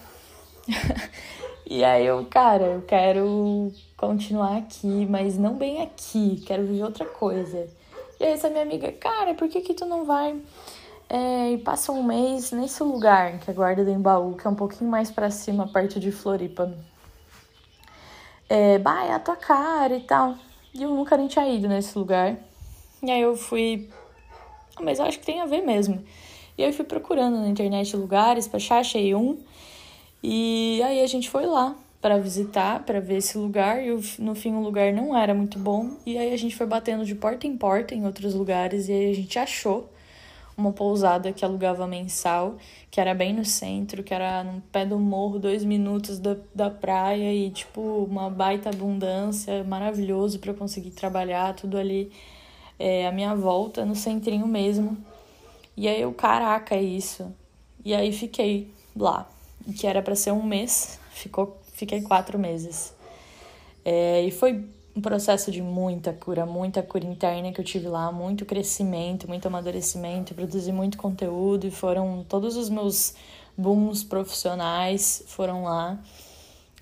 e 1.67 1.83
aí 1.83 2.07
eu, 2.07 2.25
cara, 2.27 2.65
eu 2.65 2.83
quero 2.83 3.73
continuar 4.01 4.57
aqui, 4.57 5.07
mas 5.11 5.37
não 5.37 5.57
bem 5.57 5.83
aqui, 5.83 6.43
quero 6.47 6.65
viver 6.65 6.85
outra 6.85 7.05
coisa. 7.05 7.69
E 8.19 8.25
aí 8.25 8.33
essa 8.33 8.49
minha 8.49 8.63
amiga, 8.63 8.91
cara, 8.93 9.35
por 9.35 9.47
que 9.47 9.61
que 9.61 9.75
tu 9.75 9.85
não 9.85 10.07
vai 10.07 10.41
é, 11.07 11.53
e 11.53 11.59
passa 11.59 11.93
um 11.93 12.03
mês 12.03 12.51
nesse 12.51 12.83
lugar, 12.83 13.39
que 13.39 13.51
é 13.51 13.55
Guarda 13.55 13.85
do 13.85 13.91
Embaú, 13.91 14.37
que 14.37 14.47
é 14.47 14.51
um 14.51 14.55
pouquinho 14.55 14.91
mais 14.91 15.11
para 15.11 15.31
cima, 15.31 15.69
perto 15.69 16.01
de 16.01 16.11
Floripa? 16.11 16.75
É, 18.49 18.79
bah, 18.79 19.05
é 19.05 19.13
a 19.13 19.21
tua 19.21 19.37
cara 19.37 19.95
e 19.95 20.01
tal. 20.01 20.35
E 20.73 20.83
eu 20.83 20.89
nunca 20.95 21.15
nem 21.19 21.29
tinha 21.29 21.47
ido 21.47 21.69
nesse 21.69 21.97
lugar. 21.99 22.39
E 23.03 23.11
aí 23.11 23.21
eu 23.21 23.37
fui, 23.37 23.91
ah, 24.77 24.83
mas 24.83 24.99
eu 24.99 25.05
acho 25.05 25.19
que 25.19 25.27
tem 25.27 25.41
a 25.43 25.47
ver 25.47 25.61
mesmo. 25.61 26.03
E 26.57 26.63
aí 26.63 26.71
eu 26.71 26.73
fui 26.73 26.87
procurando 26.87 27.37
na 27.37 27.49
internet 27.49 27.95
lugares 27.95 28.49
pra 28.49 28.57
achar, 28.57 28.79
achei 28.79 29.15
um. 29.15 29.39
E 30.23 30.83
aí 30.85 31.03
a 31.03 31.07
gente 31.07 31.29
foi 31.29 31.45
lá 31.45 31.77
para 32.01 32.19
visitar, 32.19 32.85
para 32.85 33.01
ver 33.01 33.19
esse 33.19 33.37
lugar, 33.37 33.83
e 33.83 33.91
no 34.19 34.35
fim 34.35 34.55
o 34.55 34.61
lugar 34.61 34.93
não 34.93 35.17
era 35.17 35.35
muito 35.35 35.59
bom, 35.59 35.99
e 36.07 36.17
aí 36.17 36.33
a 36.33 36.37
gente 36.37 36.57
foi 36.57 36.67
batendo 36.67 37.05
de 37.05 37.15
porta 37.15 37.47
em 37.47 37.57
porta 37.57 37.95
em 37.95 38.07
outros 38.07 38.35
lugares, 38.35 38.89
e 38.89 38.93
aí 38.93 39.11
a 39.11 39.15
gente 39.15 39.39
achou 39.39 39.91
uma 40.57 40.73
pousada 40.73 41.33
que 41.33 41.45
alugava 41.45 41.87
mensal, 41.87 42.57
que 42.91 43.01
era 43.01 43.15
bem 43.15 43.33
no 43.33 43.45
centro, 43.45 44.03
que 44.03 44.13
era 44.13 44.45
no 44.45 44.61
pé 44.73 44.85
do 44.85 44.99
morro, 44.99 45.39
dois 45.39 45.65
minutos 45.65 46.19
da, 46.19 46.37
da 46.55 46.71
praia, 46.71 47.33
e 47.33 47.51
tipo, 47.51 47.81
uma 47.81 48.31
baita 48.31 48.71
abundância, 48.71 49.65
maravilhoso 49.65 50.39
para 50.39 50.55
conseguir 50.55 50.91
trabalhar, 50.91 51.55
tudo 51.55 51.79
ali 51.79 52.11
é, 52.79 53.07
a 53.07 53.13
minha 53.13 53.35
volta, 53.35 53.85
no 53.85 53.95
centrinho 53.95 54.47
mesmo. 54.47 54.97
E 55.77 55.89
aí 55.89 56.01
eu, 56.01 56.13
caraca, 56.13 56.75
é 56.75 56.83
isso. 56.83 57.33
E 57.85 57.95
aí 57.95 58.13
fiquei 58.13 58.71
lá, 58.97 59.29
que 59.79 59.87
era 59.87 60.03
para 60.03 60.15
ser 60.15 60.33
um 60.33 60.43
mês, 60.43 60.99
ficou 61.11 61.60
fiquei 61.81 62.03
quatro 62.03 62.39
meses. 62.39 62.95
É, 63.85 64.23
e 64.23 64.31
foi 64.31 64.65
um 64.95 65.01
processo 65.01 65.51
de 65.51 65.63
muita 65.63 66.13
cura, 66.13 66.45
muita 66.45 66.83
cura 66.83 67.05
interna 67.05 67.53
que 67.53 67.61
eu 67.61 67.65
tive 67.65 67.89
lá, 67.89 68.13
muito 68.13 68.45
crescimento, 68.45 69.27
muito 69.27 69.47
amadurecimento, 69.47 70.35
produzi 70.35 70.73
muito 70.73 70.99
conteúdo 70.99 71.67
e 71.67 71.71
foram 71.71 72.25
todos 72.29 72.57
os 72.57 72.69
meus 72.69 73.15
booms 73.57 74.05
profissionais 74.05 75.23
foram 75.27 75.65
lá, 75.65 75.99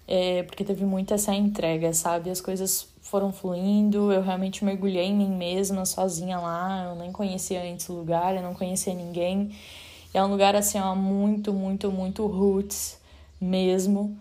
é, 0.06 0.42
porque 0.44 0.64
teve 0.64 0.84
muito 0.84 1.12
essa 1.12 1.34
entrega, 1.34 1.92
sabe? 1.92 2.30
As 2.30 2.40
coisas 2.40 2.88
foram 3.00 3.32
fluindo, 3.32 4.12
eu 4.12 4.22
realmente 4.22 4.64
mergulhei 4.64 5.06
em 5.06 5.14
mim 5.14 5.30
mesma, 5.30 5.84
sozinha 5.84 6.38
lá, 6.38 6.84
eu 6.90 6.94
nem 6.96 7.12
conhecia 7.12 7.62
antes 7.62 7.88
o 7.88 7.94
lugar, 7.94 8.34
eu 8.34 8.42
não 8.42 8.54
conhecia 8.54 8.94
ninguém. 8.94 9.50
É 10.12 10.22
um 10.22 10.28
lugar 10.28 10.56
assim, 10.56 10.78
ó, 10.78 10.94
muito, 10.94 11.52
muito, 11.52 11.90
muito 11.90 12.26
roots 12.26 12.98
mesmo. 13.40 14.16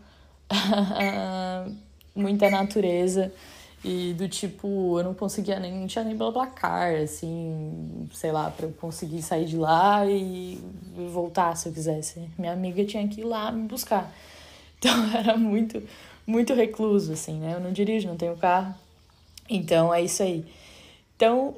muita 2.16 2.50
natureza 2.50 3.32
e 3.84 4.14
do 4.14 4.28
tipo, 4.28 5.00
eu 5.00 5.04
não 5.04 5.14
conseguia 5.14 5.60
nem, 5.60 5.74
não 5.74 5.88
tinha 5.88 6.04
nem 6.04 6.18
placar, 6.18 6.96
assim, 6.96 8.08
sei 8.14 8.32
lá, 8.32 8.50
para 8.50 8.66
eu 8.66 8.74
conseguir 8.74 9.22
sair 9.22 9.46
de 9.46 9.56
lá 9.56 10.06
e 10.06 10.60
voltar 11.14 11.56
se 11.56 11.70
eu 11.70 11.74
quisesse. 11.74 12.30
Minha 12.38 12.54
amiga 12.54 12.84
tinha 12.84 13.08
que 13.08 13.22
ir 13.22 13.24
lá 13.24 13.52
me 13.52 13.68
buscar. 13.68 14.12
Então 14.80 14.94
era 15.12 15.36
muito, 15.36 15.82
muito 16.26 16.54
recluso, 16.54 17.14
assim, 17.14 17.40
né? 17.40 17.56
Eu 17.56 17.60
não 17.60 17.74
dirijo, 17.74 18.08
não 18.08 18.16
tenho 18.16 18.38
carro. 18.38 18.76
Então 19.50 19.92
é 19.92 20.04
isso 20.04 20.22
aí. 20.22 20.46
Então 21.16 21.56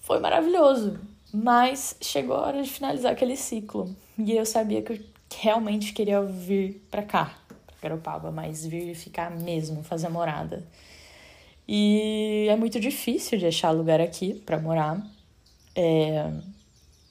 foi 0.00 0.18
maravilhoso, 0.18 0.98
mas 1.32 1.94
chegou 2.00 2.34
a 2.34 2.48
hora 2.48 2.62
de 2.62 2.68
finalizar 2.68 3.12
aquele 3.12 3.36
ciclo 3.36 3.94
e 4.18 4.36
eu 4.36 4.44
sabia 4.44 4.82
que 4.82 4.92
eu 4.92 4.98
realmente 5.38 5.92
queria 5.92 6.20
vir 6.20 6.84
para 6.90 7.04
cá. 7.04 7.32
Garopaba, 7.82 8.30
mas 8.30 8.64
vir 8.64 8.94
ficar 8.94 9.30
mesmo, 9.30 9.82
fazer 9.82 10.08
morada. 10.08 10.64
E 11.66 12.46
é 12.48 12.56
muito 12.56 12.78
difícil 12.78 13.38
de 13.38 13.46
achar 13.46 13.70
lugar 13.70 14.00
aqui 14.00 14.34
para 14.34 14.58
morar. 14.58 15.04
É, 15.74 16.30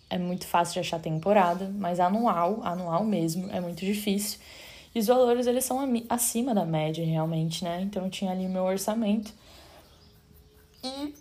é 0.10 0.18
muito 0.18 0.48
fácil 0.48 0.74
de 0.74 0.80
achar 0.80 1.00
temporada, 1.00 1.72
mas 1.78 2.00
anual, 2.00 2.62
anual 2.64 3.04
mesmo, 3.04 3.50
é 3.52 3.60
muito 3.60 3.86
difícil. 3.86 4.40
E 4.94 5.00
os 5.00 5.08
valores, 5.08 5.48
eles 5.48 5.64
são 5.64 5.80
acima 6.10 6.54
da 6.54 6.66
média, 6.66 7.06
realmente, 7.06 7.64
né? 7.64 7.82
Então, 7.82 8.04
eu 8.06 8.10
tinha 8.10 8.32
ali 8.32 8.48
meu 8.48 8.64
orçamento. 8.64 9.34
E 10.84 11.14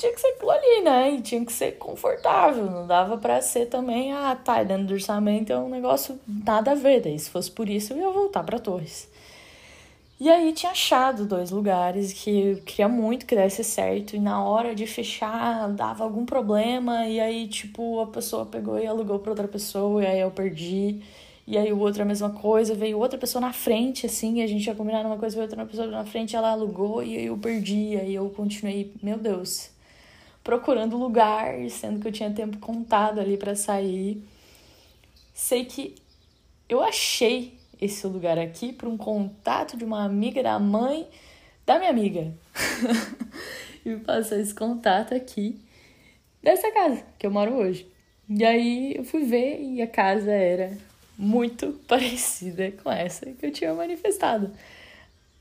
tinha 0.00 0.12
que 0.14 0.20
ser 0.20 0.28
aquilo 0.28 0.50
ali, 0.50 0.82
né? 0.82 1.10
E 1.12 1.20
tinha 1.20 1.44
que 1.44 1.52
ser 1.52 1.72
confortável. 1.72 2.64
Não 2.70 2.86
dava 2.86 3.18
para 3.18 3.40
ser 3.42 3.66
também, 3.66 4.12
ah, 4.12 4.34
tá, 4.34 4.62
dentro 4.62 4.86
do 4.86 4.94
orçamento 4.94 5.52
é 5.52 5.58
um 5.58 5.68
negócio 5.68 6.18
nada 6.26 6.72
a 6.72 6.74
ver. 6.74 7.02
Daí, 7.02 7.18
se 7.18 7.28
fosse 7.28 7.50
por 7.50 7.68
isso, 7.68 7.92
eu 7.92 7.98
ia 7.98 8.10
voltar 8.10 8.42
para 8.42 8.58
Torres. 8.58 9.08
E 10.18 10.28
aí 10.28 10.52
tinha 10.52 10.72
achado 10.72 11.24
dois 11.26 11.50
lugares 11.50 12.12
que 12.12 12.30
eu 12.30 12.56
queria 12.62 12.88
muito 12.88 13.26
que 13.26 13.34
desse 13.34 13.62
certo. 13.64 14.16
E 14.16 14.18
na 14.18 14.42
hora 14.42 14.74
de 14.74 14.86
fechar, 14.86 15.68
dava 15.70 16.04
algum 16.04 16.24
problema. 16.24 17.06
E 17.06 17.20
aí, 17.20 17.48
tipo, 17.48 18.00
a 18.00 18.06
pessoa 18.06 18.46
pegou 18.46 18.78
e 18.78 18.86
alugou 18.86 19.18
pra 19.18 19.30
outra 19.32 19.48
pessoa. 19.48 20.02
E 20.02 20.06
aí 20.06 20.20
eu 20.20 20.30
perdi. 20.30 21.02
E 21.46 21.58
aí 21.58 21.72
o 21.72 21.78
outro 21.78 22.02
a 22.02 22.04
mesma 22.04 22.30
coisa, 22.30 22.74
veio 22.74 22.98
outra 22.98 23.18
pessoa 23.18 23.40
na 23.40 23.52
frente, 23.52 24.06
assim, 24.06 24.38
e 24.38 24.42
a 24.42 24.46
gente 24.46 24.66
ia 24.66 24.74
combinar 24.74 25.04
uma 25.04 25.16
coisa, 25.18 25.34
veio 25.34 25.48
outra 25.48 25.66
pessoa 25.66 25.88
na 25.88 26.04
frente, 26.04 26.36
ela 26.36 26.50
alugou 26.50 27.02
e 27.02 27.16
aí 27.16 27.26
eu 27.26 27.36
perdi, 27.36 27.96
aí 27.96 28.14
eu 28.14 28.30
continuei, 28.30 28.92
meu 29.02 29.18
Deus, 29.18 29.70
procurando 30.42 30.96
lugar, 30.96 31.54
sendo 31.68 32.00
que 32.00 32.08
eu 32.08 32.12
tinha 32.12 32.30
tempo 32.30 32.58
contado 32.58 33.20
ali 33.20 33.36
para 33.36 33.54
sair. 33.54 34.22
Sei 35.34 35.64
que 35.64 35.94
eu 36.68 36.82
achei 36.82 37.58
esse 37.80 38.06
lugar 38.06 38.38
aqui 38.38 38.72
por 38.72 38.88
um 38.88 38.96
contato 38.96 39.76
de 39.76 39.84
uma 39.84 40.04
amiga 40.04 40.42
da 40.42 40.58
mãe 40.58 41.08
da 41.66 41.78
minha 41.78 41.90
amiga. 41.90 42.32
e 43.84 43.96
passou 43.96 44.38
esse 44.38 44.54
contato 44.54 45.14
aqui 45.14 45.60
dessa 46.42 46.70
casa 46.72 47.04
que 47.18 47.26
eu 47.26 47.30
moro 47.30 47.54
hoje. 47.54 47.86
E 48.28 48.44
aí 48.44 48.94
eu 48.96 49.04
fui 49.04 49.24
ver 49.24 49.60
e 49.60 49.82
a 49.82 49.86
casa 49.86 50.30
era 50.30 50.76
muito 51.16 51.72
parecida 51.86 52.70
com 52.72 52.90
essa 52.90 53.26
que 53.26 53.46
eu 53.46 53.52
tinha 53.52 53.74
manifestado. 53.74 54.52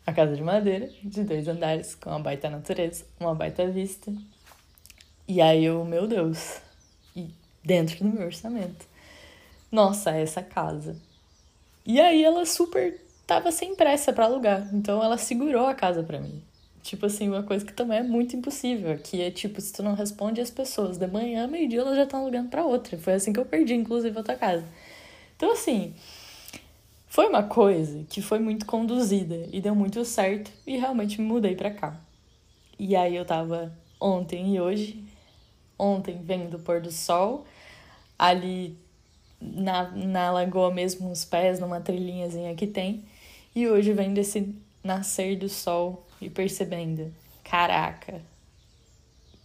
a 0.06 0.14
casa 0.14 0.36
de 0.36 0.42
madeira, 0.42 0.90
de 1.04 1.24
dois 1.24 1.48
andares, 1.48 1.96
com 1.96 2.10
uma 2.10 2.20
baita 2.20 2.50
natureza, 2.50 3.06
uma 3.20 3.36
baita 3.36 3.68
vista. 3.68 4.12
E 5.30 5.42
aí 5.42 5.64
eu, 5.64 5.86
meu 5.86 6.08
Deus, 6.08 6.60
e 7.16 7.30
dentro 7.64 8.04
do 8.04 8.10
meu 8.10 8.26
orçamento. 8.26 8.88
Nossa, 9.72 10.10
essa 10.10 10.42
casa. 10.42 10.96
E 11.86 12.02
aí 12.02 12.24
ela 12.24 12.48
super 12.48 13.00
tava 13.28 13.52
sem 13.52 13.76
pressa 13.76 14.12
para 14.12 14.26
alugar, 14.26 14.68
então 14.74 15.04
ela 15.04 15.20
segurou 15.20 15.68
a 15.68 15.76
casa 15.76 16.02
para 16.02 16.20
mim. 16.20 16.42
Tipo 16.82 17.06
assim, 17.06 17.30
uma 17.30 17.44
coisa 17.44 17.64
que 17.64 17.72
também 17.72 18.00
é 18.00 18.02
muito 18.02 18.36
impossível, 18.36 18.98
que 18.98 19.22
é 19.22 19.30
tipo, 19.30 19.62
se 19.62 19.72
tu 19.72 19.84
não 19.84 19.94
responde 19.94 20.42
as 20.42 20.50
pessoas 20.50 20.98
de 20.98 21.06
manhã, 21.06 21.46
meio-dia, 21.46 21.82
elas 21.82 21.96
já 21.96 22.06
estão 22.06 22.22
alugando 22.22 22.50
para 22.50 22.66
outra. 22.66 22.98
Foi 22.98 23.14
assim 23.14 23.32
que 23.32 23.40
eu 23.40 23.46
perdi, 23.46 23.76
inclusive, 23.76 24.18
a 24.18 24.24
tua 24.24 24.36
casa. 24.36 24.66
Então, 25.38 25.52
assim, 25.52 25.94
foi 27.06 27.28
uma 27.28 27.44
coisa 27.44 28.04
que 28.10 28.20
foi 28.20 28.40
muito 28.40 28.66
conduzida 28.66 29.48
e 29.54 29.62
deu 29.62 29.76
muito 29.76 30.04
certo 30.06 30.50
e 30.66 30.76
realmente 30.76 31.22
me 31.22 31.28
mudei 31.28 31.56
para 31.56 31.70
cá. 31.70 32.02
E 32.80 32.96
aí 32.96 33.16
eu 33.16 33.26
tava 33.26 33.72
ontem 34.00 34.56
e 34.56 34.60
hoje, 34.62 35.04
ontem 35.80 36.22
vendo 36.22 36.58
o 36.58 36.60
pôr 36.60 36.82
do 36.82 36.92
sol, 36.92 37.46
ali 38.18 38.78
na, 39.42 39.90
na 39.92 40.32
lagoa 40.32 40.70
mesmo, 40.70 41.10
os 41.10 41.24
pés, 41.24 41.60
numa 41.60 41.80
trilhinhazinha 41.80 42.54
que 42.54 42.68
tem, 42.68 43.04
e 43.56 43.68
hoje 43.68 43.94
vendo 43.94 44.18
esse 44.18 44.54
nascer 44.84 45.38
do 45.38 45.50
sol 45.50 46.06
e 46.22 46.30
percebendo, 46.30 47.12
caraca, 47.44 48.22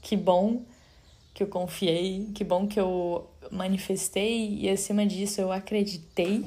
que 0.02 0.16
bom 0.16 0.62
que 1.32 1.42
eu 1.42 1.46
confiei, 1.46 2.28
que 2.34 2.44
bom 2.44 2.66
que 2.66 2.78
eu 2.78 3.28
manifestei 3.50 4.58
e 4.60 4.68
acima 4.68 5.06
disso 5.06 5.40
eu 5.40 5.50
acreditei 5.50 6.44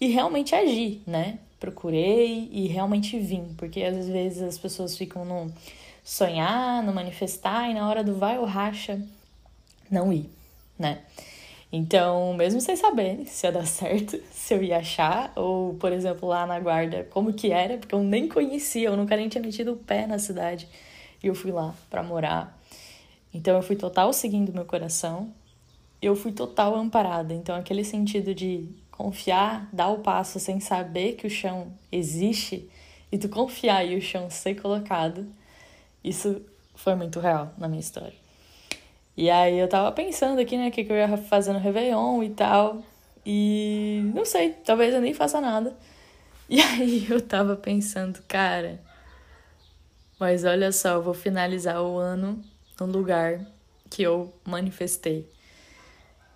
e 0.00 0.08
realmente 0.08 0.54
agi, 0.54 1.02
né? 1.06 1.38
Procurei 1.58 2.48
e 2.50 2.66
realmente 2.66 3.18
vim, 3.18 3.54
porque 3.56 3.82
às 3.82 4.08
vezes 4.08 4.42
as 4.42 4.58
pessoas 4.58 4.96
ficam 4.96 5.24
no 5.24 5.52
sonhar, 6.10 6.82
no 6.82 6.92
manifestar 6.92 7.70
e 7.70 7.74
na 7.74 7.88
hora 7.88 8.02
do 8.02 8.16
vai 8.16 8.36
ou 8.36 8.44
racha 8.44 9.00
não 9.88 10.12
ir, 10.12 10.28
né? 10.76 11.02
Então, 11.72 12.34
mesmo 12.34 12.60
sem 12.60 12.74
saber 12.74 13.24
se 13.26 13.46
ia 13.46 13.52
dar 13.52 13.62
certo, 13.64 14.20
se 14.32 14.52
eu 14.52 14.60
ia 14.60 14.78
achar, 14.78 15.32
ou, 15.36 15.74
por 15.74 15.92
exemplo, 15.92 16.28
lá 16.28 16.44
na 16.48 16.58
guarda, 16.58 17.06
como 17.10 17.32
que 17.32 17.52
era, 17.52 17.78
porque 17.78 17.94
eu 17.94 18.02
nem 18.02 18.28
conhecia, 18.28 18.88
eu 18.88 18.96
nunca 18.96 19.16
nem 19.16 19.28
tinha 19.28 19.40
metido 19.40 19.74
o 19.74 19.76
pé 19.76 20.04
na 20.08 20.18
cidade, 20.18 20.68
e 21.22 21.28
eu 21.28 21.34
fui 21.34 21.52
lá 21.52 21.72
para 21.88 22.02
morar. 22.02 22.60
Então, 23.32 23.56
eu 23.56 23.62
fui 23.62 23.76
total 23.76 24.12
seguindo 24.12 24.52
meu 24.52 24.64
coração, 24.64 25.32
eu 26.02 26.16
fui 26.16 26.32
total 26.32 26.74
amparada. 26.74 27.32
Então, 27.32 27.54
aquele 27.54 27.84
sentido 27.84 28.34
de 28.34 28.68
confiar, 28.90 29.68
dar 29.72 29.90
o 29.90 30.00
passo 30.00 30.40
sem 30.40 30.58
saber 30.58 31.12
que 31.12 31.28
o 31.28 31.30
chão 31.30 31.68
existe, 31.92 32.68
e 33.12 33.16
tu 33.16 33.28
confiar 33.28 33.84
e 33.84 33.96
o 33.96 34.02
chão 34.02 34.28
ser 34.28 34.60
colocado, 34.60 35.24
isso 36.02 36.40
foi 36.74 36.94
muito 36.94 37.20
real 37.20 37.52
na 37.58 37.68
minha 37.68 37.80
história. 37.80 38.14
E 39.16 39.28
aí 39.28 39.58
eu 39.58 39.68
tava 39.68 39.92
pensando 39.92 40.40
aqui, 40.40 40.56
né, 40.56 40.68
o 40.68 40.70
que, 40.70 40.84
que 40.84 40.92
eu 40.92 40.96
ia 40.96 41.16
fazer 41.18 41.52
no 41.52 41.58
Réveillon 41.58 42.22
e 42.22 42.30
tal. 42.30 42.82
E 43.24 44.10
não 44.14 44.24
sei, 44.24 44.50
talvez 44.64 44.94
eu 44.94 45.00
nem 45.00 45.14
faça 45.14 45.40
nada. 45.40 45.76
E 46.52 46.60
aí 46.60 47.06
eu 47.08 47.20
tava 47.20 47.54
pensando, 47.54 48.20
cara, 48.26 48.80
mas 50.18 50.44
olha 50.44 50.72
só, 50.72 50.94
eu 50.94 51.02
vou 51.02 51.14
finalizar 51.14 51.80
o 51.80 51.96
ano 51.96 52.42
num 52.80 52.88
lugar 52.88 53.40
que 53.88 54.02
eu 54.02 54.34
manifestei. 54.44 55.30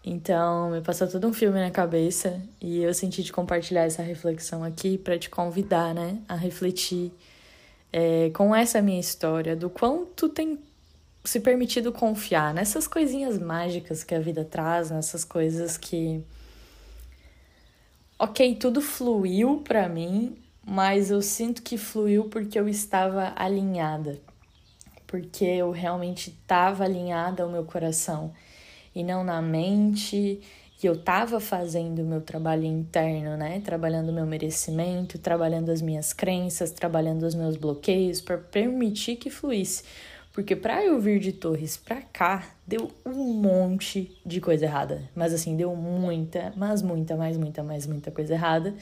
Então, 0.04 0.70
me 0.70 0.80
passou 0.82 1.08
todo 1.08 1.26
um 1.26 1.32
filme 1.32 1.58
na 1.58 1.70
cabeça 1.70 2.40
e 2.60 2.80
eu 2.80 2.94
senti 2.94 3.24
de 3.24 3.32
compartilhar 3.32 3.86
essa 3.86 4.02
reflexão 4.02 4.62
aqui 4.62 4.96
para 4.96 5.18
te 5.18 5.28
convidar, 5.28 5.92
né, 5.94 6.18
a 6.28 6.36
refletir 6.36 7.10
é, 7.96 8.28
com 8.30 8.52
essa 8.52 8.82
minha 8.82 8.98
história 8.98 9.54
do 9.54 9.70
quanto 9.70 10.28
tem 10.28 10.58
se 11.22 11.38
permitido 11.38 11.92
confiar 11.92 12.52
nessas 12.52 12.88
coisinhas 12.88 13.38
mágicas 13.38 14.02
que 14.02 14.12
a 14.16 14.18
vida 14.18 14.44
traz, 14.44 14.90
nessas 14.90 15.24
coisas 15.24 15.78
que. 15.78 16.20
Ok, 18.18 18.56
tudo 18.56 18.80
fluiu 18.80 19.58
para 19.58 19.88
mim, 19.88 20.36
mas 20.66 21.12
eu 21.12 21.22
sinto 21.22 21.62
que 21.62 21.78
fluiu 21.78 22.24
porque 22.24 22.58
eu 22.58 22.68
estava 22.68 23.32
alinhada, 23.36 24.20
porque 25.06 25.44
eu 25.44 25.70
realmente 25.70 26.30
estava 26.30 26.82
alinhada 26.82 27.44
ao 27.44 27.48
meu 27.48 27.64
coração 27.64 28.34
e 28.92 29.04
não 29.04 29.22
na 29.22 29.40
mente. 29.40 30.42
E 30.82 30.86
eu 30.86 30.94
estava 30.94 31.40
fazendo 31.40 32.00
o 32.00 32.04
meu 32.04 32.20
trabalho 32.20 32.64
interno, 32.64 33.36
né? 33.36 33.60
Trabalhando 33.60 34.10
o 34.10 34.12
meu 34.12 34.26
merecimento, 34.26 35.18
trabalhando 35.18 35.70
as 35.70 35.80
minhas 35.80 36.12
crenças, 36.12 36.70
trabalhando 36.70 37.22
os 37.22 37.34
meus 37.34 37.56
bloqueios 37.56 38.20
para 38.20 38.36
permitir 38.36 39.16
que 39.16 39.30
fluísse. 39.30 39.84
Porque 40.34 40.56
pra 40.56 40.84
eu 40.84 41.00
vir 41.00 41.20
de 41.20 41.32
Torres 41.32 41.76
pra 41.76 42.02
cá, 42.02 42.44
deu 42.66 42.90
um 43.06 43.34
monte 43.34 44.20
de 44.26 44.40
coisa 44.40 44.64
errada. 44.64 45.08
Mas 45.14 45.32
assim, 45.32 45.56
deu 45.56 45.74
muita, 45.76 46.52
mas 46.56 46.82
muita, 46.82 47.16
mais 47.16 47.36
muita, 47.36 47.62
mais 47.62 47.86
muita 47.86 48.10
coisa 48.10 48.34
errada. 48.34 48.74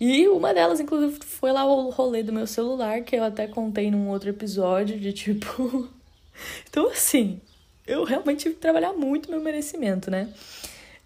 E 0.00 0.28
uma 0.28 0.54
delas, 0.54 0.78
inclusive, 0.78 1.18
foi 1.24 1.50
lá 1.50 1.66
o 1.66 1.90
rolê 1.90 2.22
do 2.22 2.32
meu 2.32 2.46
celular, 2.46 3.02
que 3.02 3.16
eu 3.16 3.24
até 3.24 3.48
contei 3.48 3.90
num 3.90 4.08
outro 4.08 4.30
episódio, 4.30 4.98
de 4.98 5.12
tipo. 5.12 5.88
então, 6.70 6.88
assim, 6.88 7.40
eu 7.84 8.04
realmente 8.04 8.42
tive 8.42 8.54
que 8.54 8.60
trabalhar 8.60 8.92
muito 8.92 9.28
meu 9.28 9.40
merecimento, 9.40 10.08
né? 10.08 10.32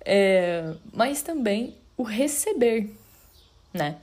É... 0.05 0.75
Mas 0.93 1.23
também 1.23 1.75
o 1.97 2.03
receber, 2.03 2.91
né? 3.73 3.97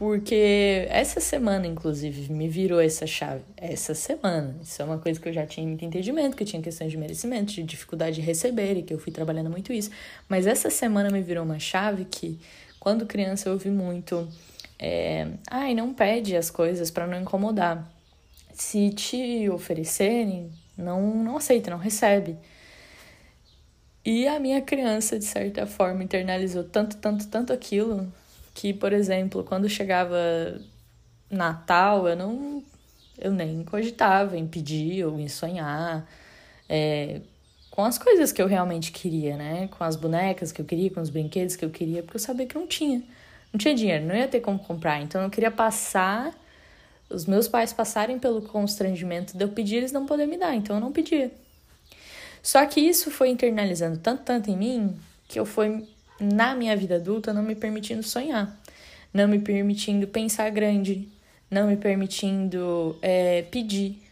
Porque 0.00 0.86
essa 0.88 1.20
semana, 1.20 1.66
inclusive, 1.66 2.32
me 2.32 2.48
virou 2.48 2.80
essa 2.80 3.06
chave. 3.06 3.42
Essa 3.54 3.94
semana. 3.94 4.56
Isso 4.62 4.80
é 4.80 4.84
uma 4.86 4.96
coisa 4.96 5.20
que 5.20 5.28
eu 5.28 5.32
já 5.32 5.46
tinha 5.46 5.66
muito 5.66 5.84
entendimento, 5.84 6.34
que 6.34 6.42
eu 6.42 6.46
tinha 6.46 6.62
questões 6.62 6.90
de 6.90 6.96
merecimento, 6.96 7.52
de 7.52 7.62
dificuldade 7.62 8.16
de 8.16 8.22
receber, 8.22 8.78
e 8.78 8.82
que 8.82 8.94
eu 8.94 8.98
fui 8.98 9.12
trabalhando 9.12 9.50
muito 9.50 9.74
isso. 9.74 9.90
Mas 10.26 10.46
essa 10.46 10.70
semana 10.70 11.10
me 11.10 11.20
virou 11.20 11.44
uma 11.44 11.58
chave 11.58 12.06
que, 12.06 12.40
quando 12.78 13.04
criança, 13.04 13.50
eu 13.50 13.52
ouvi 13.52 13.68
muito. 13.68 14.26
É, 14.78 15.28
Ai, 15.50 15.74
não 15.74 15.92
pede 15.92 16.34
as 16.34 16.48
coisas 16.48 16.90
para 16.90 17.06
não 17.06 17.20
incomodar. 17.20 17.86
Se 18.54 18.88
te 18.88 19.50
oferecerem, 19.50 20.50
não, 20.78 21.14
não 21.22 21.36
aceita, 21.36 21.70
não 21.70 21.76
recebe. 21.76 22.38
E 24.04 24.26
a 24.26 24.40
minha 24.40 24.62
criança, 24.62 25.18
de 25.18 25.24
certa 25.24 25.66
forma, 25.66 26.02
internalizou 26.02 26.64
tanto, 26.64 26.96
tanto, 26.96 27.26
tanto 27.28 27.52
aquilo 27.52 28.12
que, 28.54 28.72
por 28.72 28.92
exemplo, 28.92 29.44
quando 29.44 29.68
chegava 29.68 30.16
Natal, 31.30 32.08
eu 32.08 32.16
não 32.16 32.64
eu 33.18 33.32
nem 33.32 33.62
cogitava 33.64 34.36
em 34.38 34.46
pedir 34.46 35.04
ou 35.04 35.20
em 35.20 35.28
sonhar 35.28 36.08
é, 36.68 37.20
com 37.70 37.84
as 37.84 37.98
coisas 37.98 38.32
que 38.32 38.40
eu 38.42 38.46
realmente 38.46 38.92
queria, 38.92 39.36
né? 39.36 39.68
Com 39.68 39.84
as 39.84 39.96
bonecas 39.96 40.52
que 40.52 40.60
eu 40.60 40.64
queria, 40.64 40.90
com 40.90 41.00
os 41.00 41.10
brinquedos 41.10 41.56
que 41.56 41.64
eu 41.64 41.70
queria, 41.70 42.02
porque 42.02 42.16
eu 42.16 42.20
sabia 42.20 42.46
que 42.46 42.54
não 42.54 42.66
tinha. 42.66 43.02
Não 43.52 43.58
tinha 43.58 43.74
dinheiro, 43.74 44.06
não 44.06 44.14
ia 44.14 44.28
ter 44.28 44.40
como 44.40 44.58
comprar. 44.58 45.00
Então 45.02 45.22
eu 45.22 45.30
queria 45.30 45.50
passar, 45.50 46.34
os 47.10 47.26
meus 47.26 47.48
pais 47.48 47.72
passarem 47.72 48.18
pelo 48.18 48.42
constrangimento 48.42 49.36
de 49.36 49.44
eu 49.44 49.48
pedir, 49.48 49.76
eles 49.76 49.92
não 49.92 50.06
poder 50.06 50.26
me 50.26 50.38
dar, 50.38 50.54
então 50.54 50.76
eu 50.76 50.80
não 50.80 50.92
pedia. 50.92 51.30
Só 52.42 52.64
que 52.66 52.80
isso 52.80 53.10
foi 53.10 53.28
internalizando 53.28 53.98
tanto, 53.98 54.22
tanto 54.22 54.50
em 54.50 54.56
mim, 54.56 54.96
que 55.28 55.38
eu 55.38 55.46
fui 55.46 55.86
na 56.20 56.54
minha 56.54 56.76
vida 56.76 56.96
adulta 56.96 57.32
não 57.32 57.42
me 57.42 57.54
permitindo 57.54 58.02
sonhar, 58.02 58.58
não 59.12 59.26
me 59.26 59.38
permitindo 59.38 60.06
pensar 60.06 60.50
grande, 60.50 61.08
não 61.50 61.66
me 61.66 61.76
permitindo 61.76 62.98
é, 63.00 63.42
pedir 63.42 64.02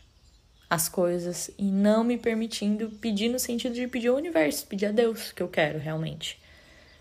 as 0.68 0.88
coisas 0.88 1.50
e 1.58 1.64
não 1.64 2.04
me 2.04 2.18
permitindo 2.18 2.90
pedir 3.00 3.28
no 3.28 3.38
sentido 3.38 3.74
de 3.74 3.86
pedir 3.86 4.08
ao 4.08 4.16
universo, 4.16 4.66
pedir 4.66 4.86
a 4.86 4.92
Deus 4.92 5.32
que 5.32 5.42
eu 5.42 5.48
quero 5.48 5.78
realmente. 5.78 6.38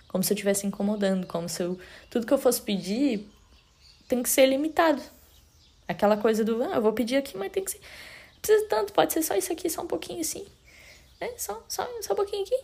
Como 0.07 0.23
se 0.23 0.31
eu 0.31 0.35
estivesse 0.35 0.65
incomodando, 0.65 1.27
como 1.27 1.49
se 1.49 1.63
eu, 1.63 1.77
tudo 2.09 2.25
que 2.25 2.33
eu 2.33 2.37
fosse 2.37 2.61
pedir 2.61 3.27
tem 4.07 4.23
que 4.23 4.29
ser 4.29 4.45
limitado. 4.45 5.01
Aquela 5.87 6.17
coisa 6.17 6.43
do, 6.45 6.63
ah, 6.63 6.75
eu 6.75 6.81
vou 6.81 6.93
pedir 6.93 7.17
aqui, 7.17 7.37
mas 7.37 7.51
tem 7.51 7.63
que 7.63 7.71
ser. 7.71 7.81
Precisa 8.41 8.67
tanto, 8.67 8.93
pode 8.93 9.11
ser 9.11 9.21
só 9.21 9.35
isso 9.35 9.51
aqui, 9.51 9.69
só 9.69 9.81
um 9.81 9.87
pouquinho 9.87 10.21
assim. 10.21 10.45
Né? 11.19 11.32
Só, 11.38 11.63
só, 11.67 11.88
só 12.01 12.13
um 12.13 12.15
pouquinho 12.15 12.43
aqui. 12.43 12.60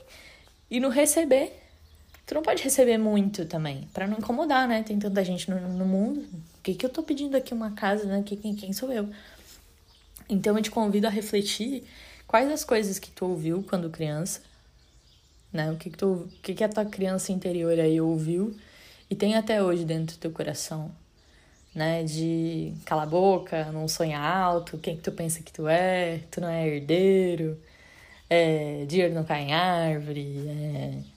E 0.69 0.79
no 0.79 0.89
receber, 0.89 1.51
Tu 2.25 2.33
não 2.33 2.41
pode 2.41 2.63
receber 2.63 2.97
muito 2.97 3.45
também, 3.45 3.87
para 3.93 4.07
não 4.07 4.17
incomodar, 4.17 4.67
né? 4.67 4.81
Tem 4.81 4.97
tanta 4.97 5.23
gente 5.25 5.49
no, 5.49 5.59
no 5.59 5.85
mundo. 5.85 6.21
O 6.21 6.61
que, 6.63 6.73
que 6.73 6.85
eu 6.85 6.89
tô 6.89 7.03
pedindo 7.03 7.35
aqui 7.35 7.53
uma 7.53 7.71
casa, 7.71 8.05
né? 8.05 8.23
Que, 8.25 8.37
quem, 8.37 8.55
quem 8.55 8.71
sou 8.71 8.91
eu? 8.91 9.09
Então 10.29 10.57
eu 10.57 10.63
te 10.63 10.71
convido 10.71 11.05
a 11.05 11.09
refletir 11.09 11.83
quais 12.25 12.49
as 12.49 12.63
coisas 12.63 12.97
que 12.97 13.11
tu 13.11 13.25
ouviu 13.25 13.63
quando 13.67 13.89
criança, 13.89 14.41
né? 15.51 15.69
O 15.71 15.75
que, 15.75 15.89
que, 15.89 15.97
tu, 15.97 16.13
o 16.13 16.27
que, 16.41 16.53
que 16.53 16.63
a 16.63 16.69
tua 16.69 16.85
criança 16.85 17.33
interior 17.33 17.77
aí 17.77 17.99
ouviu 17.99 18.57
e 19.09 19.15
tem 19.15 19.35
até 19.35 19.61
hoje 19.61 19.83
dentro 19.83 20.15
do 20.15 20.19
teu 20.19 20.31
coração, 20.31 20.89
né? 21.75 22.03
De 22.03 22.73
cala 22.85 23.03
a 23.03 23.05
boca, 23.05 23.65
não 23.73 23.85
sonha 23.89 24.17
alto, 24.19 24.77
quem 24.77 24.95
que 24.95 25.03
tu 25.03 25.11
pensa 25.11 25.43
que 25.43 25.51
tu 25.51 25.67
é, 25.67 26.19
tu 26.31 26.39
não 26.39 26.47
é 26.47 26.65
herdeiro, 26.67 27.59
é, 28.33 28.85
dinheiro 28.85 29.13
não 29.13 29.23
cai 29.23 29.43
em 29.43 29.53
árvore, 29.53 30.45
é 30.47 31.13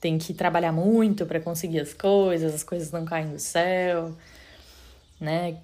tem 0.00 0.16
que 0.16 0.32
trabalhar 0.32 0.72
muito 0.72 1.26
para 1.26 1.38
conseguir 1.38 1.80
as 1.80 1.92
coisas, 1.92 2.54
as 2.54 2.62
coisas 2.64 2.90
não 2.90 3.04
caem 3.04 3.30
do 3.30 3.38
céu. 3.38 4.16
né? 5.20 5.58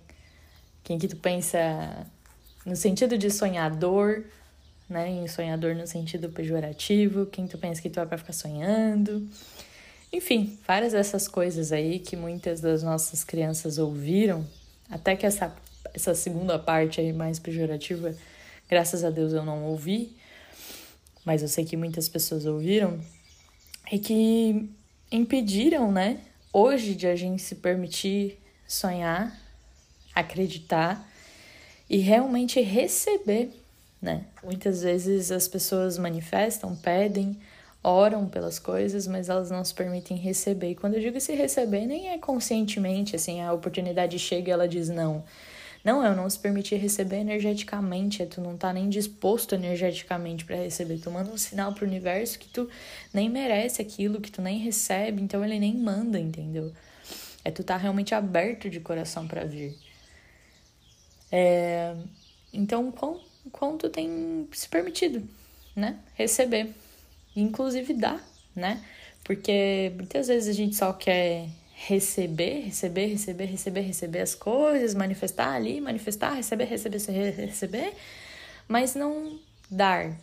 Quem 0.85 0.99
que 0.99 1.09
tu 1.09 1.17
pensa 1.17 1.59
no 2.65 2.77
sentido 2.77 3.17
de 3.17 3.31
sonhador, 3.31 4.25
né? 4.89 5.09
Em 5.09 5.27
sonhador 5.27 5.75
no 5.75 5.87
sentido 5.87 6.29
pejorativo, 6.29 7.27
quem 7.27 7.47
tu 7.47 7.59
pensa 7.59 7.81
que 7.81 7.91
tu 7.91 7.99
é 7.99 8.07
para 8.07 8.19
ficar 8.19 8.35
sonhando. 8.35 9.27
Enfim, 10.13 10.59
várias 10.67 10.93
dessas 10.93 11.27
coisas 11.27 11.73
aí 11.73 11.99
que 11.99 12.15
muitas 12.15 12.61
das 12.61 12.83
nossas 12.83 13.25
crianças 13.25 13.79
ouviram, 13.79 14.47
até 14.91 15.17
que 15.17 15.27
essa, 15.27 15.55
essa 15.95 16.15
segunda 16.15 16.59
parte 16.59 17.01
aí 17.01 17.13
mais 17.13 17.39
pejorativa, 17.39 18.15
graças 18.69 19.05
a 19.05 19.11
Deus 19.11 19.33
eu 19.33 19.45
não 19.45 19.65
ouvi, 19.65 20.17
mas 21.25 21.43
eu 21.43 21.49
sei 21.49 21.65
que 21.65 21.77
muitas 21.77 22.09
pessoas 22.09 22.47
ouviram, 22.47 23.01
e 23.91 23.99
que 23.99 24.69
impediram, 25.11 25.93
né, 25.93 26.21
hoje 26.53 26.95
de 26.95 27.07
a 27.07 27.15
gente 27.15 27.43
se 27.43 27.57
permitir 27.57 28.39
sonhar, 28.67 29.39
acreditar 30.15 31.07
e 31.89 31.99
realmente 31.99 32.61
receber, 32.61 33.51
né? 34.03 34.25
Muitas 34.43 34.83
vezes 34.83 35.31
as 35.31 35.47
pessoas 35.47 35.99
manifestam, 35.99 36.75
pedem, 36.75 37.39
oram 37.83 38.27
pelas 38.29 38.59
coisas, 38.59 39.07
mas 39.07 39.29
elas 39.29 39.51
não 39.51 39.65
se 39.65 39.73
permitem 39.73 40.17
receber. 40.17 40.71
E 40.71 40.75
quando 40.75 40.95
eu 40.95 41.01
digo 41.01 41.21
se 41.21 41.35
receber, 41.35 41.87
nem 41.87 42.09
é 42.09 42.19
conscientemente, 42.19 43.15
assim, 43.15 43.41
a 43.41 43.53
oportunidade 43.53 44.19
chega 44.19 44.49
e 44.49 44.53
ela 44.53 44.67
diz 44.67 44.89
não. 44.89 45.23
Não, 45.87 46.05
é 46.05 46.13
não 46.13 46.29
se 46.29 46.37
permitir 46.37 46.75
receber 46.79 47.19
energeticamente, 47.19 48.21
é 48.21 48.27
tu 48.27 48.41
não 48.41 48.57
tá 48.57 48.73
nem 48.73 48.89
disposto 48.89 49.55
energeticamente 49.55 50.45
para 50.45 50.57
receber. 50.57 50.99
Tu 50.99 51.09
manda 51.13 51.31
um 51.31 51.37
sinal 51.37 51.73
pro 51.73 51.87
universo 51.87 52.41
que 52.41 52.49
tu 52.49 52.69
nem 53.15 53.31
merece 53.31 53.81
aquilo, 53.81 54.21
que 54.21 54.33
tu 54.33 54.43
nem 54.43 54.59
recebe, 54.59 55.23
então 55.23 55.45
ele 55.45 55.61
nem 55.61 55.77
manda, 55.77 56.19
entendeu? 56.19 56.73
É 57.45 57.53
tu 57.53 57.63
tá 57.63 57.77
realmente 57.77 58.17
aberto 58.17 58.69
de 58.69 58.81
coração 58.81 59.29
para 59.29 59.45
vir. 59.45 59.79
É, 61.31 61.95
então, 62.53 62.93
quão 63.53 63.79
tu 63.79 63.89
tem 63.89 64.49
se 64.51 64.69
permitido, 64.69 65.23
né? 65.77 66.01
Receber. 66.17 66.69
Inclusive 67.37 67.95
dar, 67.95 68.29
né? 68.57 68.85
Porque 69.23 69.93
muitas 69.95 70.27
vezes 70.27 70.49
a 70.49 70.53
gente 70.53 70.75
só 70.75 70.93
quer 70.93 71.49
receber, 71.79 72.65
receber, 72.65 73.07
receber, 73.07 73.45
receber, 73.45 73.81
receber 73.83 74.21
as 74.21 74.35
coisas, 74.35 74.95
manifestar 74.95 75.55
ali, 75.55 75.79
manifestar, 75.79 76.33
receber, 76.33 76.65
receber, 76.65 77.31
receber, 77.33 77.95
mas 78.67 78.95
não 78.95 79.39
dar. 79.71 80.17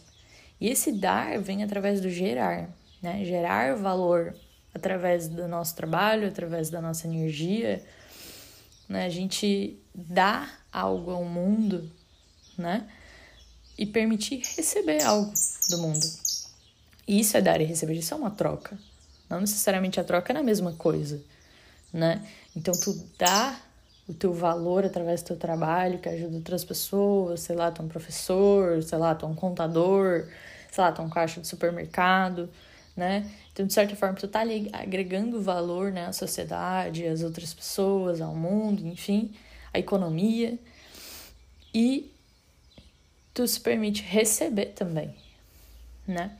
E 0.59 0.67
esse 0.67 0.91
dar 0.91 1.39
vem 1.39 1.63
através 1.63 2.01
do 2.01 2.09
gerar, 2.09 2.69
né? 3.01 3.23
Gerar 3.23 3.75
valor 3.75 4.35
através 4.73 5.27
do 5.27 5.47
nosso 5.47 5.75
trabalho, 5.75 6.27
através 6.27 6.71
da 6.71 6.81
nossa 6.81 7.07
energia, 7.07 7.85
né? 8.89 9.05
A 9.05 9.09
gente 9.09 9.77
dá 9.93 10.49
algo 10.71 11.11
ao 11.11 11.23
mundo, 11.23 11.89
né? 12.57 12.89
E 13.77 13.85
permitir 13.85 14.41
receber 14.57 15.03
algo 15.03 15.31
do 15.69 15.77
mundo. 15.77 16.05
Isso 17.07 17.37
é 17.37 17.41
dar 17.41 17.61
e 17.61 17.63
receber, 17.63 17.93
isso 17.93 18.13
é 18.13 18.17
uma 18.17 18.31
troca. 18.31 18.77
Não 19.29 19.39
necessariamente 19.39 19.99
a 19.99 20.03
troca 20.03 20.33
é 20.33 20.37
a 20.37 20.43
mesma 20.43 20.73
coisa 20.73 21.21
né? 21.93 22.27
Então 22.56 22.73
tu 22.73 22.93
dá 23.17 23.56
o 24.08 24.13
teu 24.13 24.34
valor 24.34 24.84
através 24.84 25.21
do 25.21 25.27
teu 25.27 25.38
trabalho, 25.38 25.99
que 25.99 26.10
ajuda 26.10 26.36
outras 26.36 26.65
pessoas, 26.65 27.41
sei 27.41 27.56
lá, 27.56 27.71
tu 27.71 27.82
é 27.82 27.86
um 27.86 27.88
professor, 27.88 28.82
sei 28.84 28.97
lá, 28.97 29.15
tu 29.15 29.25
é 29.25 29.29
um 29.29 29.36
contador, 29.36 30.27
sei 30.71 30.84
lá, 30.84 30.91
tu 30.91 31.01
é 31.01 31.06
um 31.06 31.10
caixa 31.10 31.39
de 31.39 31.47
supermercado, 31.47 32.49
né? 32.97 33.29
Então, 33.51 33.65
de 33.65 33.73
certa 33.73 33.95
forma, 33.95 34.15
tu 34.15 34.27
tá 34.27 34.41
ali 34.41 34.69
agregando 34.73 35.41
valor, 35.41 35.91
né, 35.91 36.08
à 36.08 36.13
sociedade, 36.13 37.06
às 37.06 37.21
outras 37.23 37.53
pessoas, 37.53 38.19
ao 38.19 38.36
mundo, 38.36 38.86
enfim, 38.86 39.34
à 39.73 39.79
economia. 39.79 40.58
E 41.73 42.12
tu 43.34 43.47
se 43.47 43.60
permite 43.60 44.03
receber 44.03 44.67
também, 44.67 45.15
né? 46.08 46.38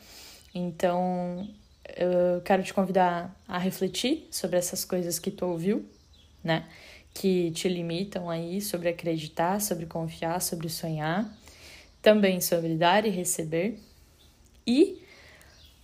Então, 0.54 1.48
eu 1.95 2.41
quero 2.41 2.63
te 2.63 2.73
convidar 2.73 3.36
a 3.47 3.58
refletir 3.58 4.27
sobre 4.32 4.58
essas 4.58 4.84
coisas 4.84 5.19
que 5.19 5.32
tu 5.32 5.45
ouviu, 5.45 5.86
né? 6.43 6.65
Que 7.13 7.51
te 7.51 7.69
limitam 7.69 8.29
aí 8.29 8.62
sobre 8.62 8.89
acreditar, 8.89 9.62
sobre 9.62 9.86
confiar, 9.86 10.41
sobre 10.41 10.69
sonhar, 10.69 11.32
também 12.01 12.41
sobre 12.41 12.75
dar 12.75 13.06
e 13.06 13.10
receber. 13.10 13.79
E 14.65 15.01